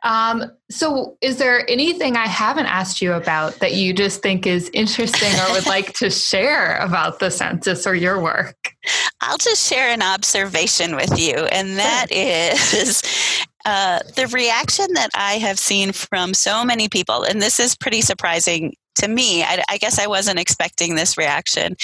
Um, 0.02 0.50
so, 0.70 1.16
is 1.20 1.36
there 1.36 1.68
anything 1.70 2.16
I 2.16 2.26
haven't 2.26 2.66
asked 2.66 3.00
you 3.00 3.12
about 3.12 3.60
that 3.60 3.74
you 3.74 3.92
just 3.92 4.22
think 4.22 4.46
is 4.46 4.70
interesting 4.72 5.32
or 5.38 5.52
would 5.52 5.66
like 5.66 5.92
to 5.94 6.10
share 6.10 6.78
about 6.78 7.20
the 7.20 7.30
census 7.30 7.86
or 7.86 7.94
your 7.94 8.20
work? 8.20 8.74
I'll 9.20 9.38
just 9.38 9.68
share 9.68 9.90
an 9.90 10.02
observation 10.02 10.96
with 10.96 11.16
you, 11.18 11.34
and 11.34 11.78
that 11.78 12.06
is 12.10 13.02
uh, 13.64 14.00
the 14.16 14.26
reaction 14.28 14.86
that 14.94 15.10
I 15.14 15.34
have 15.34 15.58
seen 15.58 15.92
from 15.92 16.34
so 16.34 16.64
many 16.64 16.88
people, 16.88 17.22
and 17.22 17.40
this 17.40 17.60
is 17.60 17.76
pretty 17.76 18.00
surprising 18.00 18.74
to 18.96 19.08
me, 19.08 19.42
I, 19.42 19.62
I, 19.68 19.78
guess 19.78 19.98
I 19.98 20.06
wasn't 20.06 20.38
expecting 20.38 20.94
this 20.94 21.16
reaction, 21.16 21.76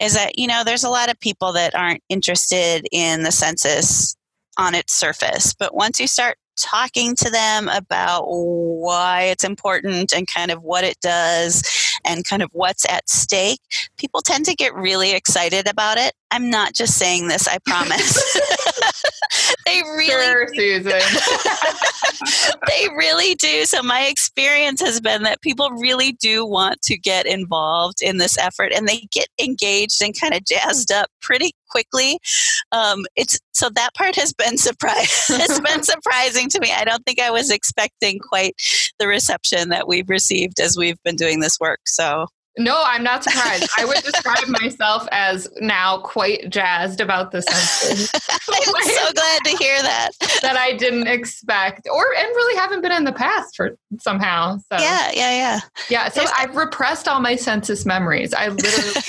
is 0.00 0.14
that, 0.14 0.38
you 0.38 0.46
know, 0.46 0.62
there's 0.64 0.84
a 0.84 0.90
lot 0.90 1.10
of 1.10 1.18
people 1.20 1.52
that 1.52 1.74
aren't 1.74 2.02
interested 2.08 2.86
in 2.92 3.22
the 3.22 3.32
census 3.32 4.16
on 4.58 4.74
its 4.74 4.92
surface. 4.92 5.54
But 5.54 5.74
once 5.74 5.98
you 5.98 6.06
start 6.06 6.36
talking 6.58 7.14
to 7.16 7.30
them 7.30 7.68
about 7.68 8.24
why 8.26 9.22
it's 9.22 9.44
important 9.44 10.12
and 10.12 10.26
kind 10.26 10.50
of 10.50 10.62
what 10.62 10.84
it 10.84 10.98
does 11.00 11.62
and 12.04 12.24
kind 12.24 12.42
of 12.42 12.50
what's 12.52 12.84
at 12.88 13.08
stake, 13.08 13.60
people 13.96 14.20
tend 14.20 14.44
to 14.46 14.54
get 14.54 14.74
really 14.74 15.12
excited 15.12 15.68
about 15.68 15.96
it. 15.98 16.12
I'm 16.30 16.50
not 16.50 16.74
just 16.74 16.96
saying 16.96 17.28
this, 17.28 17.48
I 17.48 17.58
promise. 17.66 18.40
they 19.66 19.82
really 19.82 20.06
sure, 20.06 20.48
Susan. 20.54 20.92
they 22.68 22.88
really 22.96 23.34
do. 23.34 23.64
So 23.64 23.82
my 23.82 24.02
experience 24.02 24.80
has 24.80 25.00
been 25.00 25.22
that 25.24 25.42
people 25.42 25.70
really 25.70 26.12
do 26.12 26.46
want 26.46 26.82
to 26.82 26.96
get 26.96 27.26
involved 27.26 28.00
in 28.02 28.18
this 28.18 28.38
effort 28.38 28.72
and 28.74 28.86
they 28.86 29.08
get 29.12 29.26
engaged 29.40 30.02
and 30.02 30.18
kind 30.18 30.34
of 30.34 30.44
jazzed 30.44 30.92
up 30.92 31.08
pretty 31.20 31.52
quickly. 31.68 32.18
Um, 32.72 33.06
it's 33.16 33.38
so 33.52 33.68
that 33.70 33.94
part 33.94 34.16
has 34.16 34.32
been 34.32 34.56
surprise. 34.56 35.26
it's 35.30 35.60
been 35.74 35.82
surprising 35.82 36.48
to 36.50 36.60
me. 36.60 36.72
I 36.72 36.84
don't 36.84 37.04
think 37.04 37.20
I 37.20 37.30
was 37.30 37.50
expecting 37.50 38.18
quite 38.18 38.54
the 38.98 39.08
reception 39.08 39.70
that 39.70 39.88
we've 39.88 40.08
received 40.08 40.60
as 40.60 40.76
we've 40.76 41.02
been 41.04 41.16
doing 41.16 41.40
this 41.40 41.58
work. 41.60 41.80
So 41.86 42.26
no, 42.60 42.82
I'm 42.84 43.02
not 43.02 43.24
surprised. 43.24 43.68
I 43.78 43.84
would 43.84 44.02
describe 44.04 44.46
myself 44.48 45.08
as 45.12 45.48
now 45.60 45.98
quite 45.98 46.50
jazzed 46.50 47.00
about 47.00 47.32
the 47.32 47.42
census. 47.48 48.12
I'm 48.14 48.82
so 48.82 49.12
glad 49.12 49.40
to 49.44 49.56
hear 49.56 49.82
that. 49.82 50.10
that 50.42 50.56
I 50.56 50.76
didn't 50.76 51.06
expect, 51.06 51.88
or 51.90 52.04
and 52.16 52.26
really 52.26 52.58
haven't 52.58 52.82
been 52.82 52.92
in 52.92 53.04
the 53.04 53.12
past 53.12 53.56
for 53.56 53.76
somehow. 53.98 54.58
So 54.58 54.78
yeah, 54.78 55.10
yeah, 55.12 55.32
yeah, 55.32 55.60
yeah. 55.88 56.08
So 56.10 56.20
There's 56.20 56.32
I've 56.36 56.54
repressed 56.54 57.08
all 57.08 57.20
my 57.20 57.36
census 57.36 57.86
memories. 57.86 58.34
I 58.34 58.48
literally, 58.48 59.02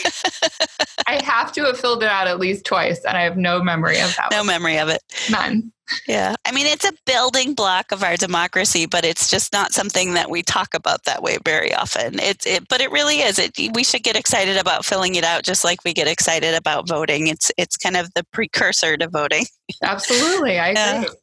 I 1.08 1.24
have 1.24 1.52
to 1.54 1.64
have 1.66 1.78
filled 1.78 2.04
it 2.04 2.10
out 2.10 2.28
at 2.28 2.40
least 2.40 2.66
twice, 2.66 3.04
and 3.04 3.18
I 3.18 3.24
have 3.24 3.38
no 3.38 3.62
memory 3.62 4.00
of 4.00 4.16
that. 4.16 4.30
No 4.32 4.40
one. 4.40 4.48
memory 4.48 4.78
of 4.78 4.90
it. 4.90 5.02
None 5.30 5.72
yeah. 6.08 6.36
I 6.46 6.52
mean, 6.52 6.65
it's 6.65 6.86
a 6.86 6.94
building 7.06 7.54
block 7.54 7.91
of 7.91 8.04
our 8.04 8.17
democracy, 8.17 8.86
but 8.86 9.06
it's 9.06 9.30
just 9.30 9.54
not 9.54 9.74
something 9.74 10.13
that 10.13 10.30
we 10.30 10.41
talk 10.44 10.74
about 10.74 11.04
that 11.06 11.22
way 11.22 11.38
very 11.44 11.74
often. 11.74 12.20
It's 12.20 12.46
it, 12.46 12.67
but 12.67 12.82
it 12.82 12.91
really 12.91 13.17
is. 13.17 13.39
It 13.39 13.58
we 13.74 13.84
should 13.84 14.04
get 14.04 14.15
excited 14.15 14.58
about 14.58 14.86
filling 14.86 15.15
it 15.15 15.24
out, 15.24 15.44
just 15.44 15.63
like 15.63 15.84
we 15.84 15.94
get 15.94 16.08
excited 16.08 16.56
about 16.56 16.88
voting. 16.88 17.28
It's 17.28 17.52
it's 17.58 17.78
kind 17.78 17.98
of 17.98 18.13
the 18.13 18.24
precursor 18.32 18.98
to 18.98 19.08
voting. 19.08 19.46
Absolutely, 19.84 20.60
I 20.60 20.72
yeah. 20.72 21.02
agree. 21.02 21.15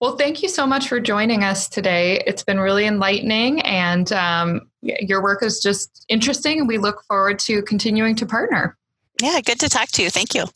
Well, 0.00 0.16
thank 0.16 0.42
you 0.42 0.48
so 0.48 0.66
much 0.66 0.88
for 0.88 0.98
joining 0.98 1.44
us 1.44 1.68
today. 1.68 2.22
It's 2.26 2.42
been 2.42 2.58
really 2.58 2.86
enlightening, 2.86 3.60
and 3.62 4.12
um, 4.12 4.68
your 4.82 5.22
work 5.22 5.44
is 5.44 5.60
just 5.60 6.04
interesting, 6.08 6.60
and 6.60 6.68
we 6.68 6.78
look 6.78 7.04
forward 7.04 7.38
to 7.40 7.62
continuing 7.62 8.16
to 8.16 8.26
partner. 8.26 8.76
Yeah, 9.22 9.40
good 9.40 9.60
to 9.60 9.68
talk 9.68 9.88
to 9.92 10.02
you. 10.02 10.10
Thank 10.10 10.34
you. 10.34 10.46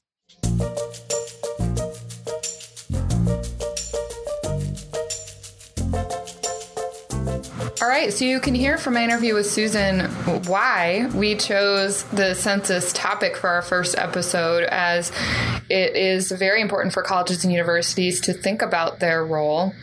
All 7.84 7.90
right, 7.90 8.10
so 8.10 8.24
you 8.24 8.40
can 8.40 8.54
hear 8.54 8.78
from 8.78 8.94
my 8.94 9.04
interview 9.04 9.34
with 9.34 9.44
Susan 9.44 10.06
why 10.46 11.10
we 11.14 11.34
chose 11.34 12.04
the 12.04 12.32
census 12.32 12.94
topic 12.94 13.36
for 13.36 13.50
our 13.50 13.60
first 13.60 13.98
episode, 13.98 14.64
as 14.64 15.12
it 15.68 15.94
is 15.94 16.32
very 16.32 16.62
important 16.62 16.94
for 16.94 17.02
colleges 17.02 17.44
and 17.44 17.52
universities 17.52 18.22
to 18.22 18.32
think 18.32 18.62
about 18.62 19.00
their 19.00 19.22
role 19.22 19.74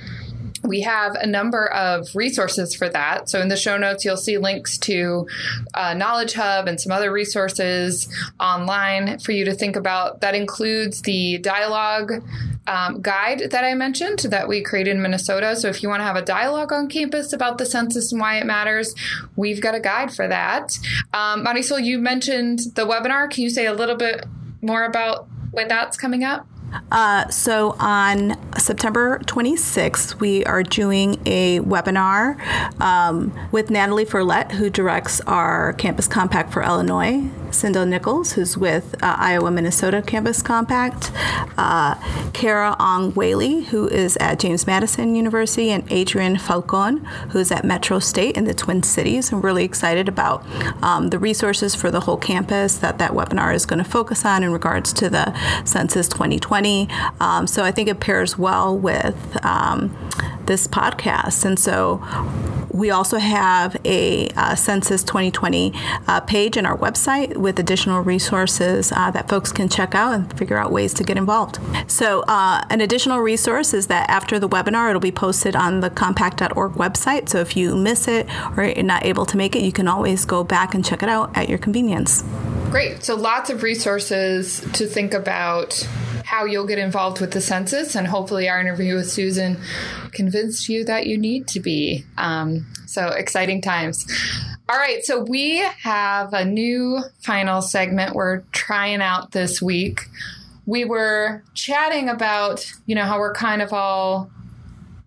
we 0.63 0.81
have 0.81 1.15
a 1.15 1.25
number 1.25 1.67
of 1.71 2.07
resources 2.15 2.75
for 2.75 2.87
that. 2.89 3.29
So 3.29 3.39
in 3.41 3.47
the 3.47 3.57
show 3.57 3.77
notes, 3.77 4.05
you'll 4.05 4.17
see 4.17 4.37
links 4.37 4.77
to 4.79 5.27
uh, 5.73 5.93
Knowledge 5.93 6.33
Hub 6.33 6.67
and 6.67 6.79
some 6.79 6.91
other 6.91 7.11
resources 7.11 8.07
online 8.39 9.19
for 9.19 9.31
you 9.31 9.45
to 9.45 9.53
think 9.53 9.75
about. 9.75 10.21
That 10.21 10.35
includes 10.35 11.01
the 11.01 11.39
dialogue 11.39 12.23
um, 12.67 13.01
guide 13.01 13.49
that 13.51 13.63
I 13.63 13.73
mentioned 13.73 14.19
that 14.19 14.47
we 14.47 14.61
created 14.61 14.95
in 14.95 15.01
Minnesota. 15.01 15.55
So 15.55 15.67
if 15.67 15.81
you 15.81 15.89
want 15.89 16.01
to 16.01 16.05
have 16.05 16.15
a 16.15 16.21
dialogue 16.21 16.71
on 16.71 16.87
campus 16.87 17.33
about 17.33 17.57
the 17.57 17.65
census 17.65 18.11
and 18.11 18.21
why 18.21 18.37
it 18.37 18.45
matters, 18.45 18.93
we've 19.35 19.61
got 19.61 19.75
a 19.75 19.79
guide 19.79 20.13
for 20.13 20.27
that. 20.27 20.77
Um, 21.13 21.43
Marisol, 21.43 21.83
you 21.83 21.97
mentioned 21.97 22.59
the 22.75 22.85
webinar. 22.85 23.29
Can 23.29 23.43
you 23.43 23.49
say 23.49 23.65
a 23.65 23.73
little 23.73 23.95
bit 23.95 24.25
more 24.61 24.85
about 24.85 25.27
when 25.51 25.67
that's 25.67 25.97
coming 25.97 26.23
up? 26.23 26.47
Uh, 26.91 27.27
so 27.29 27.75
on 27.79 28.37
September 28.57 29.19
26th, 29.25 30.19
we 30.19 30.43
are 30.45 30.63
doing 30.63 31.19
a 31.25 31.59
webinar 31.61 32.39
um, 32.81 33.33
with 33.51 33.69
Natalie 33.69 34.05
Ferlet, 34.05 34.51
who 34.51 34.69
directs 34.69 35.21
our 35.21 35.73
Campus 35.73 36.07
Compact 36.07 36.51
for 36.51 36.63
Illinois, 36.63 37.29
Cinda 37.53 37.85
Nichols, 37.85 38.33
who's 38.33 38.57
with 38.57 38.95
uh, 39.03 39.15
Iowa 39.17 39.51
Minnesota 39.51 40.01
Campus 40.01 40.41
Compact, 40.41 41.11
uh, 41.57 41.95
Carah 42.31 42.75
Ong 42.79 43.13
Whaley, 43.13 43.61
who 43.63 43.87
is 43.87 44.17
at 44.17 44.39
James 44.39 44.65
Madison 44.65 45.15
University, 45.15 45.69
and 45.69 45.89
Adrian 45.91 46.37
Falcon, 46.37 46.97
who's 47.31 47.51
at 47.51 47.63
Metro 47.63 47.99
State 47.99 48.35
in 48.37 48.45
the 48.45 48.53
Twin 48.53 48.83
Cities. 48.83 49.31
I'm 49.31 49.41
really 49.41 49.63
excited 49.63 50.07
about 50.07 50.45
um, 50.83 51.09
the 51.09 51.19
resources 51.19 51.75
for 51.75 51.91
the 51.91 52.01
whole 52.01 52.17
campus 52.17 52.77
that 52.77 52.97
that 52.99 53.11
webinar 53.11 53.53
is 53.53 53.65
going 53.65 53.83
to 53.83 53.89
focus 53.89 54.25
on 54.25 54.43
in 54.43 54.51
regards 54.51 54.93
to 54.93 55.09
the 55.09 55.33
Census 55.65 56.07
2020. 56.07 56.87
Um, 57.19 57.47
so 57.47 57.63
I 57.63 57.71
think 57.71 57.89
it 57.89 57.99
pairs 57.99 58.37
well 58.37 58.77
with 58.77 59.37
um, 59.45 59.95
this 60.45 60.67
podcast. 60.67 61.45
And 61.45 61.57
so 61.59 62.01
we 62.73 62.89
also 62.89 63.17
have 63.17 63.77
a 63.85 64.29
uh, 64.29 64.55
Census 64.55 65.03
2020 65.03 65.73
uh, 66.07 66.21
page 66.21 66.57
on 66.57 66.65
our 66.65 66.77
website 66.77 67.35
with 67.41 67.59
additional 67.59 68.01
resources 68.01 68.91
uh, 68.91 69.11
that 69.11 69.27
folks 69.29 69.51
can 69.51 69.67
check 69.69 69.95
out 69.95 70.13
and 70.13 70.37
figure 70.37 70.57
out 70.57 70.71
ways 70.71 70.93
to 70.95 71.03
get 71.03 71.17
involved. 71.17 71.59
So, 71.87 72.21
uh, 72.27 72.63
an 72.69 72.81
additional 72.81 73.19
resource 73.19 73.73
is 73.73 73.87
that 73.87 74.09
after 74.09 74.39
the 74.39 74.47
webinar, 74.47 74.89
it'll 74.89 75.01
be 75.01 75.11
posted 75.11 75.55
on 75.55 75.81
the 75.81 75.89
compact.org 75.89 76.73
website. 76.73 77.29
So, 77.29 77.39
if 77.39 77.57
you 77.57 77.75
miss 77.75 78.07
it 78.07 78.27
or 78.55 78.63
you're 78.63 78.83
not 78.83 79.05
able 79.05 79.25
to 79.25 79.37
make 79.37 79.55
it, 79.55 79.63
you 79.63 79.71
can 79.71 79.87
always 79.87 80.25
go 80.25 80.43
back 80.43 80.73
and 80.73 80.85
check 80.85 81.03
it 81.03 81.09
out 81.09 81.35
at 81.35 81.49
your 81.49 81.57
convenience. 81.57 82.23
Great. 82.69 83.03
So, 83.03 83.15
lots 83.15 83.49
of 83.49 83.63
resources 83.63 84.61
to 84.73 84.87
think 84.87 85.13
about 85.13 85.87
how 86.23 86.45
you'll 86.45 86.67
get 86.67 86.79
involved 86.79 87.19
with 87.19 87.31
the 87.31 87.41
census. 87.41 87.95
And 87.95 88.07
hopefully, 88.07 88.47
our 88.47 88.61
interview 88.61 88.95
with 88.95 89.11
Susan 89.11 89.57
convinced 90.11 90.69
you 90.69 90.85
that 90.85 91.07
you 91.07 91.17
need 91.17 91.47
to 91.49 91.59
be. 91.59 92.05
Um, 92.17 92.65
so, 92.85 93.07
exciting 93.09 93.61
times. 93.61 94.05
All 94.71 94.77
right, 94.77 95.03
so 95.03 95.21
we 95.21 95.57
have 95.81 96.33
a 96.33 96.45
new 96.45 97.01
final 97.19 97.61
segment 97.61 98.15
we're 98.15 98.43
trying 98.53 99.01
out 99.01 99.33
this 99.33 99.61
week. 99.61 100.03
We 100.65 100.85
were 100.85 101.43
chatting 101.53 102.07
about, 102.07 102.71
you 102.85 102.95
know, 102.95 103.03
how 103.03 103.19
we're 103.19 103.33
kind 103.33 103.61
of 103.61 103.73
all 103.73 104.31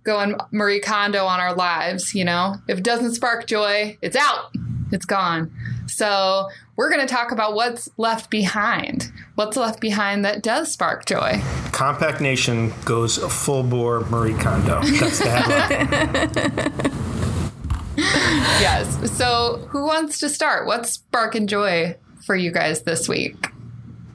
going 0.02 0.36
Marie 0.50 0.80
Kondo 0.80 1.24
on 1.24 1.40
our 1.40 1.54
lives, 1.54 2.14
you 2.14 2.26
know? 2.26 2.56
If 2.68 2.76
it 2.76 2.84
doesn't 2.84 3.14
spark 3.14 3.46
joy, 3.46 3.96
it's 4.02 4.16
out. 4.16 4.52
It's 4.92 5.06
gone. 5.06 5.50
So, 5.86 6.50
we're 6.76 6.90
going 6.90 7.06
to 7.06 7.12
talk 7.12 7.32
about 7.32 7.54
what's 7.54 7.88
left 7.96 8.28
behind. 8.28 9.10
What's 9.36 9.56
left 9.56 9.80
behind 9.80 10.26
that 10.26 10.42
does 10.42 10.72
spark 10.72 11.06
joy? 11.06 11.40
Compact 11.72 12.20
Nation 12.20 12.74
goes 12.84 13.16
full 13.16 13.62
bore 13.62 14.00
Marie 14.10 14.34
Kondo. 14.34 14.82
That's 14.82 15.20
the 15.20 15.30
headline. 15.30 17.00
yes. 17.96 19.12
So, 19.16 19.66
who 19.70 19.86
wants 19.86 20.18
to 20.20 20.28
start? 20.28 20.66
What's 20.66 20.90
sparking 20.90 21.46
joy 21.46 21.96
for 22.24 22.34
you 22.34 22.50
guys 22.50 22.82
this 22.82 23.08
week? 23.08 23.36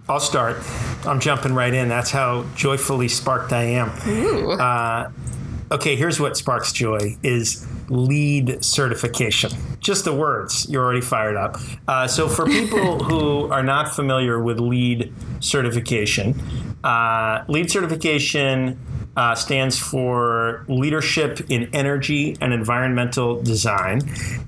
I'll 0.09 0.19
start. 0.19 0.57
I'm 1.05 1.19
jumping 1.19 1.53
right 1.53 1.73
in. 1.73 1.87
That's 1.87 2.11
how 2.11 2.45
joyfully 2.55 3.07
sparked 3.07 3.53
I 3.53 3.63
am. 3.63 3.91
Ooh. 4.07 4.51
Uh, 4.51 5.11
okay, 5.71 5.95
here's 5.95 6.19
what 6.19 6.35
sparks 6.35 6.73
joy: 6.73 7.15
is 7.23 7.67
LEED 7.89 8.63
certification. 8.65 9.51
Just 9.79 10.05
the 10.05 10.13
words, 10.13 10.67
you're 10.69 10.83
already 10.83 11.01
fired 11.01 11.37
up. 11.37 11.57
Uh, 11.87 12.07
so, 12.07 12.27
for 12.27 12.45
people 12.47 13.03
who 13.03 13.51
are 13.51 13.63
not 13.63 13.93
familiar 13.95 14.41
with 14.41 14.59
LEED 14.59 15.13
certification, 15.39 16.33
uh, 16.83 17.43
LEED 17.47 17.71
certification 17.71 18.79
uh, 19.15 19.35
stands 19.35 19.77
for 19.77 20.65
Leadership 20.67 21.41
in 21.49 21.69
Energy 21.73 22.37
and 22.41 22.53
Environmental 22.53 23.41
Design. 23.41 24.01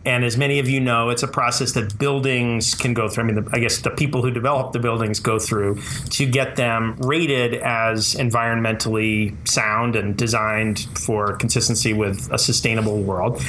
And 0.06 0.24
as 0.24 0.38
many 0.38 0.60
of 0.60 0.70
you 0.70 0.80
know, 0.80 1.10
it's 1.10 1.24
a 1.24 1.28
process 1.28 1.74
that 1.74 1.98
buildings 1.98 2.76
can 2.76 2.94
go 2.94 3.10
through. 3.10 3.24
I 3.24 3.28
mean, 3.28 3.44
the, 3.44 3.50
I 3.54 3.60
guess 3.60 3.80
the 3.80 3.90
people 3.90 4.22
who 4.22 4.32
develop 4.32 4.72
the 4.72 4.80
buildings 4.80 5.20
go 5.20 5.40
through 5.40 5.82
to 6.12 6.26
get 6.26 6.56
them 6.56 6.96
rated 7.00 7.56
as 7.56 8.16
environmentally 8.16 9.36
sound 9.48 9.96
and 9.96 10.16
designed 10.16 10.88
for 11.06 11.36
consistency 11.36 11.94
with 11.94 12.32
a 12.32 12.38
sustainable 12.38 13.02
world. 13.02 13.42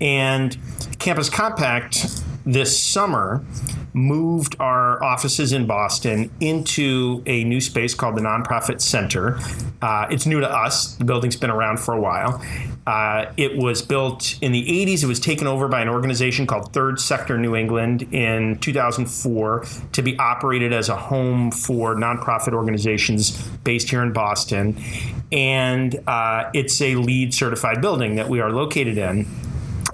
And 0.00 0.56
Campus 0.98 1.28
Compact 1.28 2.22
this 2.46 2.78
summer 2.80 3.44
moved 3.92 4.56
our 4.60 5.02
offices 5.02 5.52
in 5.52 5.66
Boston 5.66 6.30
into 6.40 7.22
a 7.26 7.44
new 7.44 7.60
space 7.60 7.94
called 7.94 8.16
the 8.16 8.20
Nonprofit 8.20 8.80
Center. 8.80 9.38
Uh, 9.82 10.06
it's 10.10 10.26
new 10.26 10.40
to 10.40 10.50
us. 10.50 10.94
The 10.96 11.04
building's 11.04 11.36
been 11.36 11.50
around 11.50 11.80
for 11.80 11.94
a 11.94 12.00
while. 12.00 12.42
Uh, 12.86 13.32
it 13.36 13.56
was 13.56 13.82
built 13.82 14.38
in 14.40 14.52
the 14.52 14.64
80s. 14.64 15.02
It 15.02 15.06
was 15.06 15.20
taken 15.20 15.46
over 15.46 15.68
by 15.68 15.80
an 15.80 15.88
organization 15.88 16.46
called 16.46 16.72
Third 16.72 16.98
Sector 16.98 17.38
New 17.38 17.54
England 17.54 18.02
in 18.12 18.58
2004 18.58 19.64
to 19.92 20.02
be 20.02 20.18
operated 20.18 20.72
as 20.72 20.88
a 20.88 20.96
home 20.96 21.50
for 21.50 21.94
nonprofit 21.94 22.52
organizations 22.52 23.30
based 23.58 23.90
here 23.90 24.02
in 24.02 24.12
Boston. 24.12 24.82
And 25.30 26.00
uh, 26.06 26.50
it's 26.54 26.80
a 26.80 26.96
LEED 26.96 27.34
certified 27.34 27.80
building 27.80 28.16
that 28.16 28.28
we 28.28 28.40
are 28.40 28.50
located 28.50 28.98
in. 28.98 29.26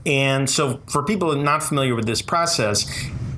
And 0.07 0.49
so, 0.49 0.81
for 0.87 1.03
people 1.03 1.35
not 1.35 1.65
familiar 1.65 1.97
with 1.97 2.07
this 2.07 2.23
process, 2.23 2.87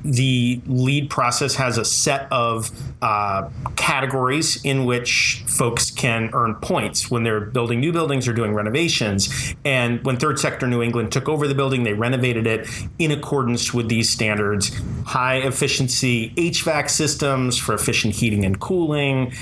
the 0.05 0.61
LEED 0.67 1.11
process 1.11 1.55
has 1.57 1.79
a 1.79 1.85
set 1.85 2.31
of 2.33 2.71
uh, 3.03 3.49
categories 3.77 4.63
in 4.65 4.85
which 4.85 5.43
folks 5.47 5.91
can 5.91 6.31
earn 6.33 6.55
points 6.57 7.11
when 7.11 7.23
they're 7.23 7.41
building 7.41 7.81
new 7.81 7.93
buildings 7.93 8.29
or 8.29 8.33
doing 8.33 8.55
renovations. 8.55 9.55
And 9.65 10.05
when 10.05 10.17
Third 10.17 10.39
Sector 10.39 10.67
New 10.67 10.83
England 10.83 11.13
took 11.13 11.29
over 11.29 11.49
the 11.49 11.55
building, 11.55 11.85
they 11.85 11.95
renovated 11.95 12.47
it 12.47 12.69
in 12.99 13.11
accordance 13.11 13.73
with 13.75 13.89
these 13.89 14.09
standards 14.11 14.71
high 15.07 15.37
efficiency 15.37 16.31
HVAC 16.37 16.91
systems 16.91 17.57
for 17.57 17.75
efficient 17.75 18.15
heating 18.15 18.45
and 18.45 18.61
cooling, 18.61 19.33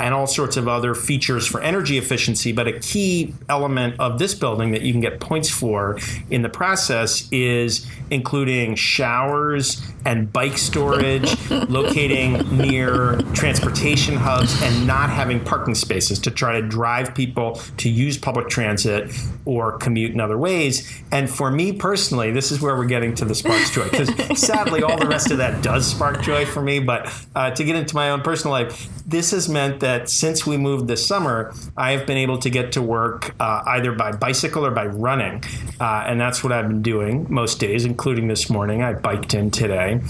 and 0.00 0.12
all 0.12 0.26
sorts 0.26 0.56
of 0.56 0.66
other 0.66 0.94
features 0.94 1.46
for 1.46 1.60
energy 1.60 1.98
efficiency. 1.98 2.52
But 2.52 2.66
a 2.66 2.78
key 2.80 3.34
element 3.48 3.98
of 4.00 4.18
this 4.18 4.34
building 4.34 4.72
that 4.72 4.82
you 4.82 4.92
can 4.92 5.00
get 5.00 5.20
points 5.20 5.48
for 5.48 5.98
in 6.30 6.42
the 6.42 6.48
process 6.48 7.28
is 7.30 7.86
including 8.10 8.74
showers 8.74 9.80
and 10.04 10.30
bike 10.32 10.58
storage, 10.58 11.50
locating 11.50 12.34
near 12.56 13.16
transportation 13.32 14.16
hubs, 14.16 14.60
and 14.62 14.86
not 14.86 15.10
having 15.10 15.42
parking 15.42 15.74
spaces 15.74 16.18
to 16.18 16.30
try 16.30 16.60
to 16.60 16.66
drive 16.66 17.14
people 17.14 17.54
to 17.78 17.88
use 17.88 18.18
public 18.18 18.48
transit 18.48 19.10
or 19.44 19.78
commute 19.78 20.12
in 20.12 20.20
other 20.20 20.36
ways. 20.36 21.02
And 21.10 21.30
for 21.30 21.50
me 21.50 21.72
personally, 21.72 22.30
this 22.30 22.52
is 22.52 22.60
where 22.60 22.76
we're 22.76 22.84
getting 22.86 23.14
to 23.14 23.24
the 23.24 23.34
sparks 23.34 23.70
joy 23.70 23.88
because 23.88 24.10
sadly, 24.38 24.82
all 24.82 24.98
the 24.98 25.06
rest 25.06 25.30
of 25.30 25.38
that 25.38 25.62
does 25.62 25.86
spark 25.86 26.22
joy 26.22 26.44
for 26.44 26.60
me. 26.60 26.80
But 26.80 27.12
uh, 27.34 27.50
to 27.52 27.64
get 27.64 27.76
into 27.76 27.94
my 27.94 28.10
own 28.10 28.20
personal 28.22 28.52
life, 28.52 28.88
this 29.06 29.30
has 29.30 29.48
meant 29.48 29.80
that 29.84 30.08
since 30.08 30.46
we 30.46 30.56
moved 30.56 30.88
this 30.88 31.06
summer, 31.06 31.52
I 31.76 31.92
have 31.92 32.06
been 32.06 32.16
able 32.16 32.38
to 32.38 32.48
get 32.48 32.72
to 32.72 32.80
work 32.80 33.34
uh, 33.38 33.62
either 33.66 33.92
by 33.92 34.12
bicycle 34.12 34.64
or 34.64 34.70
by 34.70 34.86
running. 34.86 35.44
Uh, 35.78 36.04
and 36.06 36.18
that's 36.18 36.42
what 36.42 36.54
I've 36.54 36.68
been 36.68 36.80
doing 36.80 37.26
most 37.28 37.60
days, 37.60 37.84
including 37.84 38.28
this 38.28 38.48
morning. 38.48 38.82
I 38.82 38.94
biked 38.94 39.34
in 39.34 39.50
today. 39.50 40.00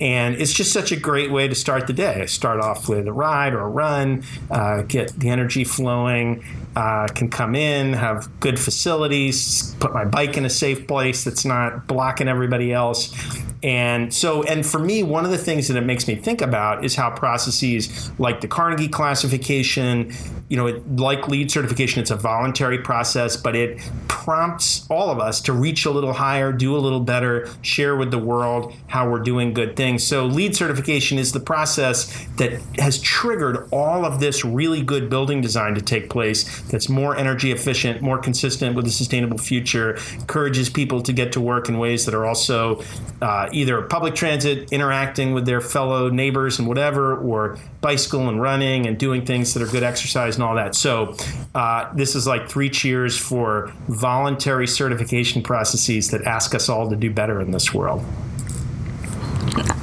And 0.00 0.34
it's 0.34 0.52
just 0.52 0.72
such 0.72 0.90
a 0.90 0.96
great 0.96 1.30
way 1.30 1.46
to 1.46 1.54
start 1.54 1.86
the 1.86 1.92
day. 1.92 2.22
I 2.22 2.26
start 2.26 2.58
off 2.60 2.88
with 2.88 3.06
a 3.06 3.12
ride 3.12 3.54
or 3.54 3.60
a 3.60 3.68
run, 3.68 4.24
uh, 4.50 4.82
get 4.82 5.12
the 5.12 5.28
energy 5.28 5.62
flowing, 5.62 6.42
uh, 6.74 7.06
can 7.14 7.30
come 7.30 7.54
in, 7.54 7.92
have 7.92 8.28
good 8.40 8.58
facilities, 8.58 9.76
put 9.78 9.92
my 9.92 10.04
bike 10.04 10.36
in 10.36 10.44
a 10.44 10.50
safe 10.50 10.88
place 10.88 11.22
that's 11.22 11.44
not 11.44 11.86
blocking 11.86 12.26
everybody 12.26 12.72
else. 12.72 13.14
And 13.62 14.12
so, 14.12 14.42
and 14.44 14.64
for 14.64 14.78
me, 14.78 15.02
one 15.02 15.24
of 15.24 15.30
the 15.30 15.38
things 15.38 15.68
that 15.68 15.76
it 15.76 15.82
makes 15.82 16.08
me 16.08 16.14
think 16.14 16.40
about 16.40 16.84
is 16.84 16.96
how 16.96 17.10
processes 17.10 18.10
like 18.18 18.40
the 18.40 18.48
Carnegie 18.48 18.88
classification, 18.88 20.14
you 20.48 20.56
know, 20.56 20.82
like 20.96 21.28
LEED 21.28 21.50
certification, 21.50 22.00
it's 22.00 22.10
a 22.10 22.16
voluntary 22.16 22.78
process, 22.78 23.36
but 23.36 23.54
it 23.54 23.78
prompts 24.20 24.86
all 24.90 25.10
of 25.10 25.18
us 25.18 25.40
to 25.40 25.52
reach 25.52 25.86
a 25.86 25.90
little 25.90 26.12
higher, 26.12 26.52
do 26.52 26.76
a 26.76 26.78
little 26.78 27.00
better, 27.00 27.48
share 27.62 27.96
with 27.96 28.10
the 28.10 28.18
world 28.18 28.74
how 28.88 29.08
we're 29.08 29.22
doing 29.22 29.54
good 29.54 29.74
things. 29.76 30.06
So, 30.06 30.26
LEED 30.26 30.54
certification 30.54 31.18
is 31.18 31.32
the 31.32 31.40
process 31.40 32.26
that 32.36 32.60
has 32.78 33.00
triggered 33.00 33.66
all 33.72 34.04
of 34.04 34.20
this 34.20 34.44
really 34.44 34.82
good 34.82 35.08
building 35.08 35.40
design 35.40 35.74
to 35.74 35.80
take 35.80 36.10
place 36.10 36.60
that's 36.62 36.90
more 36.90 37.16
energy 37.16 37.50
efficient, 37.50 38.02
more 38.02 38.18
consistent 38.18 38.76
with 38.76 38.86
a 38.86 38.90
sustainable 38.90 39.38
future, 39.38 39.96
encourages 40.12 40.68
people 40.68 41.00
to 41.00 41.14
get 41.14 41.32
to 41.32 41.40
work 41.40 41.70
in 41.70 41.78
ways 41.78 42.04
that 42.04 42.14
are 42.14 42.26
also 42.26 42.82
uh, 43.22 43.48
either 43.52 43.80
public 43.82 44.14
transit, 44.14 44.70
interacting 44.70 45.32
with 45.32 45.46
their 45.46 45.62
fellow 45.62 46.10
neighbors 46.10 46.58
and 46.58 46.68
whatever, 46.68 47.16
or 47.16 47.56
bicycle 47.80 48.28
and 48.28 48.42
running 48.42 48.86
and 48.86 48.98
doing 48.98 49.24
things 49.24 49.54
that 49.54 49.62
are 49.62 49.72
good 49.72 49.82
exercise 49.82 50.34
and 50.34 50.44
all 50.44 50.56
that. 50.56 50.74
So, 50.74 51.16
uh, 51.54 51.90
this 51.94 52.14
is 52.14 52.26
like 52.26 52.50
three 52.50 52.68
cheers 52.68 53.16
for 53.16 53.72
voluntary 54.14 54.66
certification 54.66 55.40
processes 55.40 56.10
that 56.10 56.22
ask 56.24 56.52
us 56.52 56.68
all 56.68 56.90
to 56.90 56.96
do 56.96 57.10
better 57.12 57.40
in 57.40 57.52
this 57.52 57.72
world. 57.72 58.04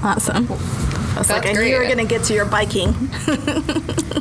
Awesome. 0.03 0.45
I 0.47 1.19
was 1.19 1.27
That's 1.27 1.29
like, 1.29 1.45
I 1.45 1.51
knew 1.51 1.55
great. 1.59 1.71
you 1.71 1.77
were 1.77 1.85
going 1.85 1.97
to 1.97 2.05
get 2.05 2.23
to 2.25 2.33
your 2.33 2.45
biking. 2.45 2.93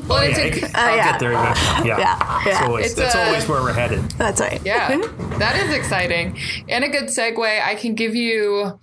Well, 0.07 0.23
it's 0.23 0.39
yeah, 0.39 0.45
a- 0.45 0.49
it- 0.69 0.75
I'll 0.77 0.97
yeah. 0.97 1.11
get 1.11 1.19
there 1.21 1.33
eventually. 1.33 1.89
Yeah, 1.89 1.99
Yeah, 1.99 2.43
It's 2.47 2.61
always, 2.63 2.87
It's 2.87 2.95
that's 2.95 3.15
a- 3.17 3.27
always 3.27 3.49
where 3.49 3.61
we're 3.61 3.73
headed. 3.73 4.03
That's 4.13 4.41
right. 4.41 4.61
Yeah, 4.65 4.99
that 5.39 5.57
is 5.67 5.75
exciting. 5.75 6.39
And 6.69 6.85
a 6.85 6.89
good 6.89 7.07
segue, 7.07 7.41
I 7.61 7.75
can 7.75 7.97
give 7.97 8.15
you 8.15 8.79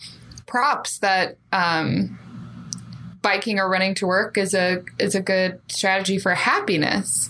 props 0.46 1.00
that 1.00 1.38
um, 1.54 2.20
biking 3.22 3.58
or 3.58 3.70
running 3.70 3.96
to 3.96 4.06
work 4.06 4.38
is 4.38 4.54
a 4.54 4.84
is 5.00 5.16
a 5.16 5.22
good 5.22 5.62
strategy 5.70 6.18
for 6.20 6.34
happiness. 6.36 7.30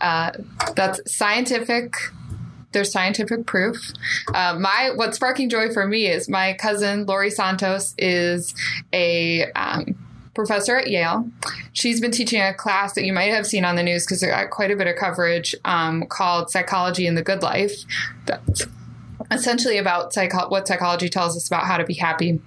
Uh, 0.00 0.30
that's 0.76 1.00
scientific. 1.12 1.94
There's 2.72 2.90
scientific 2.90 3.46
proof. 3.46 3.92
Uh, 4.34 4.56
my 4.58 4.92
what's 4.94 5.16
sparking 5.16 5.48
joy 5.48 5.72
for 5.72 5.86
me 5.86 6.06
is 6.06 6.28
my 6.28 6.54
cousin 6.54 7.06
Laurie 7.06 7.30
Santos 7.30 7.94
is 7.98 8.54
a 8.92 9.50
um, 9.52 9.94
professor 10.34 10.76
at 10.76 10.88
Yale. 10.88 11.28
She's 11.72 12.00
been 12.00 12.10
teaching 12.10 12.40
a 12.40 12.54
class 12.54 12.94
that 12.94 13.04
you 13.04 13.12
might 13.12 13.32
have 13.32 13.46
seen 13.46 13.64
on 13.64 13.76
the 13.76 13.82
news 13.82 14.06
because 14.06 14.22
it 14.22 14.28
got 14.28 14.50
quite 14.50 14.70
a 14.70 14.76
bit 14.76 14.86
of 14.86 14.96
coverage 14.96 15.54
um, 15.64 16.06
called 16.06 16.50
Psychology 16.50 17.06
in 17.06 17.14
the 17.14 17.22
Good 17.22 17.42
Life. 17.42 17.74
That's 18.26 18.66
essentially 19.30 19.78
about 19.78 20.12
psycho- 20.12 20.48
what 20.48 20.66
psychology 20.66 21.08
tells 21.08 21.36
us 21.36 21.46
about 21.46 21.64
how 21.64 21.76
to 21.76 21.84
be 21.84 21.94
happy. 21.94 22.40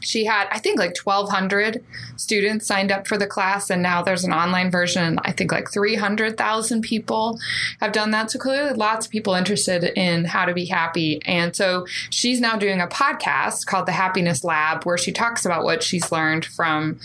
She 0.00 0.24
had, 0.24 0.48
I 0.50 0.58
think, 0.58 0.78
like 0.78 0.96
1,200 0.96 1.84
students 2.16 2.66
signed 2.66 2.92
up 2.92 3.06
for 3.06 3.16
the 3.16 3.26
class, 3.26 3.70
and 3.70 3.82
now 3.82 4.02
there's 4.02 4.24
an 4.24 4.32
online 4.32 4.70
version. 4.70 5.18
I 5.22 5.32
think 5.32 5.52
like 5.52 5.70
300,000 5.70 6.82
people 6.82 7.38
have 7.80 7.92
done 7.92 8.10
that. 8.12 8.30
So 8.30 8.38
clearly, 8.38 8.72
lots 8.74 9.06
of 9.06 9.12
people 9.12 9.34
interested 9.34 9.84
in 9.96 10.24
how 10.24 10.44
to 10.44 10.54
be 10.54 10.66
happy. 10.66 11.20
And 11.26 11.54
so 11.54 11.86
she's 12.10 12.40
now 12.40 12.56
doing 12.56 12.80
a 12.80 12.86
podcast 12.86 13.66
called 13.66 13.86
The 13.86 13.92
Happiness 13.92 14.44
Lab, 14.44 14.84
where 14.84 14.98
she 14.98 15.12
talks 15.12 15.44
about 15.44 15.64
what 15.64 15.82
she's 15.82 16.12
learned 16.12 16.44
from 16.44 16.98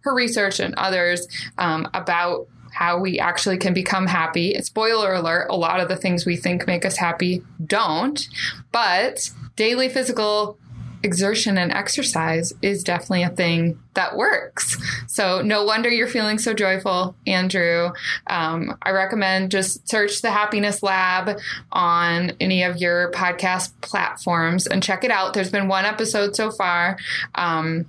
her 0.00 0.14
research 0.14 0.60
and 0.60 0.74
others 0.76 1.26
um, 1.58 1.88
about 1.94 2.48
how 2.72 2.98
we 2.98 3.18
actually 3.18 3.58
can 3.58 3.74
become 3.74 4.06
happy. 4.06 4.54
Spoiler 4.60 5.14
alert, 5.14 5.48
a 5.50 5.56
lot 5.56 5.80
of 5.80 5.88
the 5.88 5.96
things 5.96 6.24
we 6.24 6.36
think 6.36 6.66
make 6.66 6.84
us 6.84 6.96
happy 6.96 7.42
don't, 7.66 8.28
but 8.70 9.30
daily 9.56 9.88
physical 9.88 10.58
exertion 11.02 11.58
and 11.58 11.72
exercise 11.72 12.52
is 12.62 12.82
definitely 12.82 13.22
a 13.22 13.28
thing 13.28 13.78
that 13.94 14.16
works. 14.16 14.76
So 15.06 15.42
no 15.42 15.64
wonder 15.64 15.88
you're 15.88 16.06
feeling 16.06 16.38
so 16.38 16.54
joyful, 16.54 17.16
Andrew. 17.26 17.90
Um, 18.26 18.76
I 18.82 18.90
recommend 18.90 19.50
just 19.50 19.88
search 19.88 20.22
the 20.22 20.30
Happiness 20.30 20.82
Lab 20.82 21.38
on 21.72 22.32
any 22.40 22.62
of 22.62 22.76
your 22.78 23.10
podcast 23.12 23.72
platforms 23.80 24.66
and 24.66 24.82
check 24.82 25.04
it 25.04 25.10
out. 25.10 25.34
There's 25.34 25.50
been 25.50 25.68
one 25.68 25.84
episode 25.84 26.36
so 26.36 26.50
far, 26.50 26.98
um, 27.34 27.86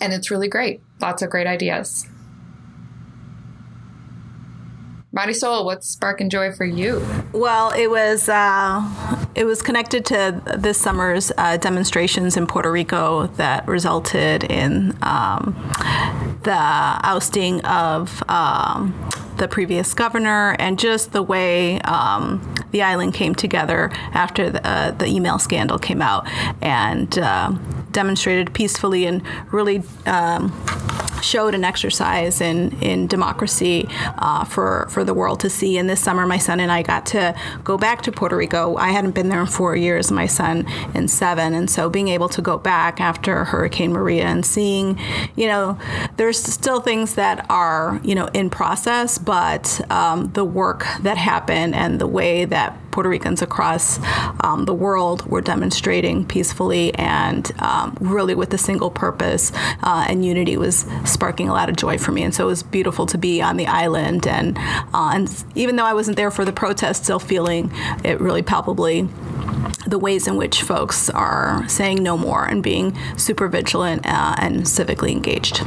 and 0.00 0.12
it's 0.12 0.30
really 0.30 0.48
great. 0.48 0.80
Lots 1.00 1.22
of 1.22 1.30
great 1.30 1.46
ideas. 1.46 2.06
Marisol, 5.16 5.64
what's 5.64 5.88
sparking 5.88 6.28
joy 6.28 6.52
for 6.52 6.66
you? 6.66 7.02
Well, 7.32 7.70
it 7.70 7.88
was 7.90 8.28
uh, 8.28 9.26
it 9.34 9.44
was 9.44 9.62
connected 9.62 10.04
to 10.06 10.42
this 10.58 10.78
summer's 10.78 11.32
uh, 11.38 11.56
demonstrations 11.56 12.36
in 12.36 12.46
Puerto 12.46 12.70
Rico 12.70 13.26
that 13.28 13.66
resulted 13.66 14.44
in 14.44 14.96
um, 15.02 15.54
the 16.42 16.52
ousting 16.52 17.64
of 17.64 18.22
um, 18.28 18.94
the 19.38 19.48
previous 19.48 19.94
governor 19.94 20.54
and 20.58 20.78
just 20.78 21.12
the 21.12 21.22
way 21.22 21.80
um, 21.80 22.54
the 22.72 22.82
island 22.82 23.14
came 23.14 23.34
together 23.34 23.90
after 24.12 24.50
the, 24.50 24.66
uh, 24.66 24.90
the 24.90 25.06
email 25.06 25.38
scandal 25.38 25.78
came 25.78 26.02
out 26.02 26.28
and 26.62 27.18
uh, 27.18 27.52
demonstrated 27.96 28.52
peacefully 28.52 29.06
and 29.06 29.22
really 29.50 29.82
um, 30.04 30.52
showed 31.22 31.54
an 31.54 31.64
exercise 31.64 32.42
in, 32.42 32.70
in 32.82 33.06
democracy 33.06 33.88
uh, 34.18 34.44
for, 34.44 34.86
for 34.90 35.02
the 35.02 35.14
world 35.14 35.40
to 35.40 35.48
see. 35.48 35.78
And 35.78 35.88
this 35.88 35.98
summer, 35.98 36.26
my 36.26 36.36
son 36.36 36.60
and 36.60 36.70
I 36.70 36.82
got 36.82 37.06
to 37.06 37.34
go 37.64 37.78
back 37.78 38.02
to 38.02 38.12
Puerto 38.12 38.36
Rico. 38.36 38.76
I 38.76 38.90
hadn't 38.90 39.14
been 39.14 39.30
there 39.30 39.40
in 39.40 39.46
four 39.46 39.74
years, 39.74 40.12
my 40.12 40.26
son 40.26 40.66
in 40.94 41.08
seven. 41.08 41.54
And 41.54 41.70
so 41.70 41.88
being 41.88 42.08
able 42.08 42.28
to 42.28 42.42
go 42.42 42.58
back 42.58 43.00
after 43.00 43.44
Hurricane 43.44 43.94
Maria 43.94 44.26
and 44.26 44.44
seeing, 44.44 44.98
you 45.34 45.46
know, 45.46 45.78
there's 46.18 46.38
still 46.38 46.80
things 46.80 47.14
that 47.14 47.46
are, 47.48 47.98
you 48.04 48.14
know, 48.14 48.26
in 48.34 48.50
process, 48.50 49.16
but 49.16 49.80
um, 49.90 50.30
the 50.34 50.44
work 50.44 50.84
that 51.00 51.16
happened 51.16 51.74
and 51.74 51.98
the 51.98 52.06
way 52.06 52.44
that 52.44 52.78
Puerto 52.96 53.10
Ricans 53.10 53.42
across 53.42 54.00
um, 54.40 54.64
the 54.64 54.72
world 54.72 55.26
were 55.26 55.42
demonstrating 55.42 56.24
peacefully 56.24 56.94
and 56.94 57.52
um, 57.60 57.94
really 58.00 58.34
with 58.34 58.54
a 58.54 58.56
single 58.56 58.90
purpose 58.90 59.52
uh, 59.82 60.06
and 60.08 60.24
unity 60.24 60.56
was 60.56 60.86
sparking 61.04 61.46
a 61.46 61.52
lot 61.52 61.68
of 61.68 61.76
joy 61.76 61.98
for 61.98 62.12
me. 62.12 62.22
And 62.22 62.34
so 62.34 62.44
it 62.44 62.46
was 62.46 62.62
beautiful 62.62 63.04
to 63.04 63.18
be 63.18 63.42
on 63.42 63.58
the 63.58 63.66
island. 63.66 64.26
And, 64.26 64.56
uh, 64.56 65.10
and 65.12 65.44
even 65.54 65.76
though 65.76 65.84
I 65.84 65.92
wasn't 65.92 66.16
there 66.16 66.30
for 66.30 66.46
the 66.46 66.54
protest, 66.54 67.04
still 67.04 67.18
feeling 67.18 67.70
it 68.02 68.18
really 68.18 68.40
palpably 68.40 69.06
the 69.86 69.98
ways 69.98 70.26
in 70.26 70.36
which 70.36 70.62
folks 70.62 71.10
are 71.10 71.68
saying 71.68 72.02
no 72.02 72.16
more 72.16 72.46
and 72.46 72.62
being 72.62 72.96
super 73.18 73.46
vigilant 73.46 74.06
uh, 74.06 74.36
and 74.38 74.62
civically 74.62 75.10
engaged. 75.10 75.60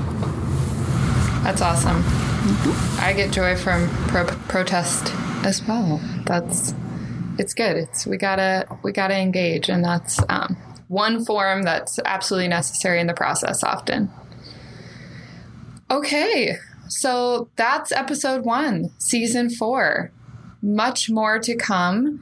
That's 1.43 1.61
awesome. 1.61 2.01
Mm-hmm. 2.01 3.01
I 3.01 3.13
get 3.13 3.31
joy 3.31 3.55
from 3.55 3.87
pro- 4.07 4.25
protest 4.47 5.13
as 5.45 5.63
well. 5.67 6.01
That's 6.25 6.73
it's 7.39 7.53
good. 7.53 7.77
It's 7.77 8.05
we 8.05 8.17
gotta 8.17 8.67
we 8.83 8.91
gotta 8.91 9.17
engage, 9.17 9.69
and 9.69 9.83
that's 9.83 10.19
um, 10.29 10.57
one 10.87 11.23
form 11.25 11.63
that's 11.63 11.99
absolutely 12.05 12.49
necessary 12.49 12.99
in 12.99 13.07
the 13.07 13.13
process. 13.13 13.63
Often. 13.63 14.11
Okay, 15.91 16.57
so 16.87 17.49
that's 17.55 17.91
episode 17.91 18.45
one, 18.45 18.91
season 18.97 19.49
four. 19.49 20.11
Much 20.61 21.09
more 21.09 21.39
to 21.39 21.55
come. 21.55 22.21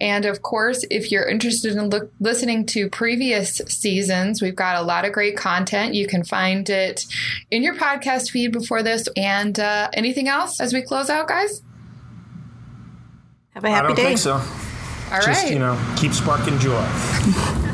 And 0.00 0.26
of 0.26 0.42
course, 0.42 0.84
if 0.90 1.10
you're 1.10 1.28
interested 1.28 1.74
in 1.74 1.88
look, 1.88 2.12
listening 2.20 2.66
to 2.66 2.88
previous 2.88 3.56
seasons, 3.66 4.40
we've 4.40 4.54
got 4.54 4.76
a 4.76 4.82
lot 4.82 5.04
of 5.04 5.12
great 5.12 5.36
content. 5.36 5.94
You 5.94 6.06
can 6.06 6.22
find 6.22 6.68
it 6.70 7.06
in 7.50 7.64
your 7.64 7.74
podcast 7.74 8.30
feed 8.30 8.52
before 8.52 8.82
this. 8.84 9.08
And 9.16 9.58
uh, 9.58 9.88
anything 9.92 10.28
else 10.28 10.60
as 10.60 10.72
we 10.72 10.82
close 10.82 11.10
out, 11.10 11.26
guys? 11.26 11.62
Have 13.58 13.64
a 13.64 13.70
happy 13.70 13.84
I 13.84 13.88
don't 13.88 13.96
day. 13.96 14.02
think 14.04 14.18
so. 14.18 14.34
All 14.34 15.20
Just, 15.20 15.26
right. 15.26 15.50
you 15.52 15.58
know, 15.58 15.76
keep 15.96 16.12
sparking 16.12 16.60
joy. 16.60 16.80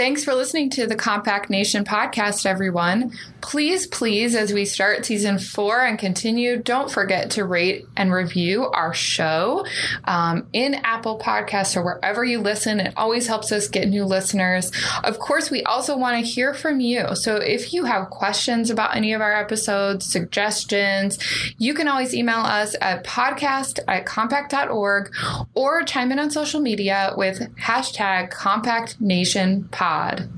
Thanks 0.00 0.24
for 0.24 0.34
listening 0.34 0.70
to 0.70 0.86
the 0.86 0.96
Compact 0.96 1.50
Nation 1.50 1.84
podcast, 1.84 2.46
everyone. 2.46 3.12
Please, 3.42 3.86
please, 3.86 4.34
as 4.34 4.50
we 4.50 4.64
start 4.64 5.04
season 5.04 5.38
four 5.38 5.84
and 5.84 5.98
continue, 5.98 6.56
don't 6.56 6.90
forget 6.90 7.32
to 7.32 7.44
rate 7.44 7.84
and 7.98 8.10
review 8.10 8.64
our 8.64 8.94
show 8.94 9.66
um, 10.04 10.46
in 10.54 10.74
Apple 10.74 11.18
Podcasts 11.18 11.76
or 11.76 11.82
wherever 11.82 12.24
you 12.24 12.40
listen. 12.40 12.80
It 12.80 12.94
always 12.96 13.26
helps 13.26 13.52
us 13.52 13.68
get 13.68 13.88
new 13.88 14.06
listeners. 14.06 14.72
Of 15.04 15.18
course, 15.18 15.50
we 15.50 15.64
also 15.64 15.98
want 15.98 16.18
to 16.18 16.30
hear 16.30 16.54
from 16.54 16.80
you. 16.80 17.14
So 17.14 17.36
if 17.36 17.74
you 17.74 17.84
have 17.84 18.08
questions 18.08 18.70
about 18.70 18.96
any 18.96 19.12
of 19.12 19.20
our 19.20 19.34
episodes, 19.34 20.06
suggestions, 20.06 21.18
you 21.58 21.74
can 21.74 21.88
always 21.88 22.14
email 22.14 22.40
us 22.40 22.74
at 22.80 23.04
podcast 23.04 23.80
at 23.86 24.06
compact.org 24.06 25.14
or 25.54 25.82
chime 25.82 26.10
in 26.10 26.18
on 26.18 26.30
social 26.30 26.60
media 26.60 27.12
with 27.18 27.40
hashtag 27.56 28.30
Compact 28.30 28.98
Nation 28.98 29.68
Pod. 29.90 30.28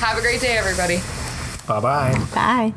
Have 0.00 0.16
a 0.16 0.22
great 0.22 0.40
day, 0.40 0.56
everybody. 0.56 1.02
Bye 1.68 1.80
bye. 1.80 2.26
Bye. 2.34 2.72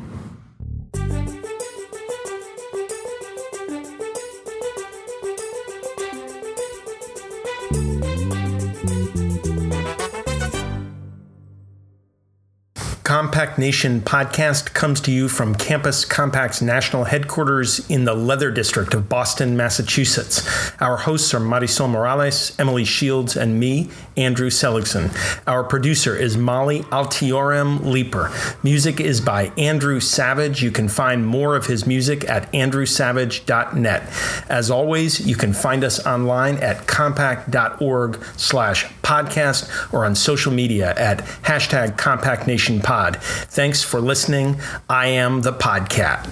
Compact 13.34 13.58
Nation 13.58 14.00
podcast 14.00 14.74
comes 14.74 15.00
to 15.00 15.10
you 15.10 15.28
from 15.28 15.56
Campus 15.56 16.04
Compact's 16.04 16.62
national 16.62 17.02
headquarters 17.02 17.84
in 17.90 18.04
the 18.04 18.14
Leather 18.14 18.52
District 18.52 18.94
of 18.94 19.08
Boston, 19.08 19.56
Massachusetts. 19.56 20.48
Our 20.80 20.98
hosts 20.98 21.34
are 21.34 21.40
Marisol 21.40 21.90
Morales, 21.90 22.56
Emily 22.60 22.84
Shields, 22.84 23.36
and 23.36 23.58
me, 23.58 23.90
Andrew 24.16 24.50
Seligsohn. 24.50 25.10
Our 25.48 25.64
producer 25.64 26.14
is 26.14 26.36
Molly 26.36 26.82
Altiorem 26.92 27.84
Leaper. 27.84 28.30
Music 28.62 29.00
is 29.00 29.20
by 29.20 29.46
Andrew 29.58 29.98
Savage. 29.98 30.62
You 30.62 30.70
can 30.70 30.88
find 30.88 31.26
more 31.26 31.56
of 31.56 31.66
his 31.66 31.88
music 31.88 32.30
at 32.30 32.52
andrewsavage.net. 32.52 34.02
As 34.48 34.70
always, 34.70 35.26
you 35.26 35.34
can 35.34 35.52
find 35.52 35.82
us 35.82 36.06
online 36.06 36.58
at 36.58 36.86
compact.org 36.86 38.24
slash 38.36 38.86
podcast 39.02 39.92
or 39.92 40.04
on 40.04 40.14
social 40.14 40.52
media 40.52 40.94
at 40.96 41.18
hashtag 41.42 41.98
Compact 41.98 42.46
Nation 42.46 42.78
Pod. 42.78 43.18
Thanks 43.24 43.82
for 43.82 44.00
listening. 44.00 44.60
I 44.88 45.08
am 45.08 45.42
the 45.42 45.52
Podcat. 45.52 46.28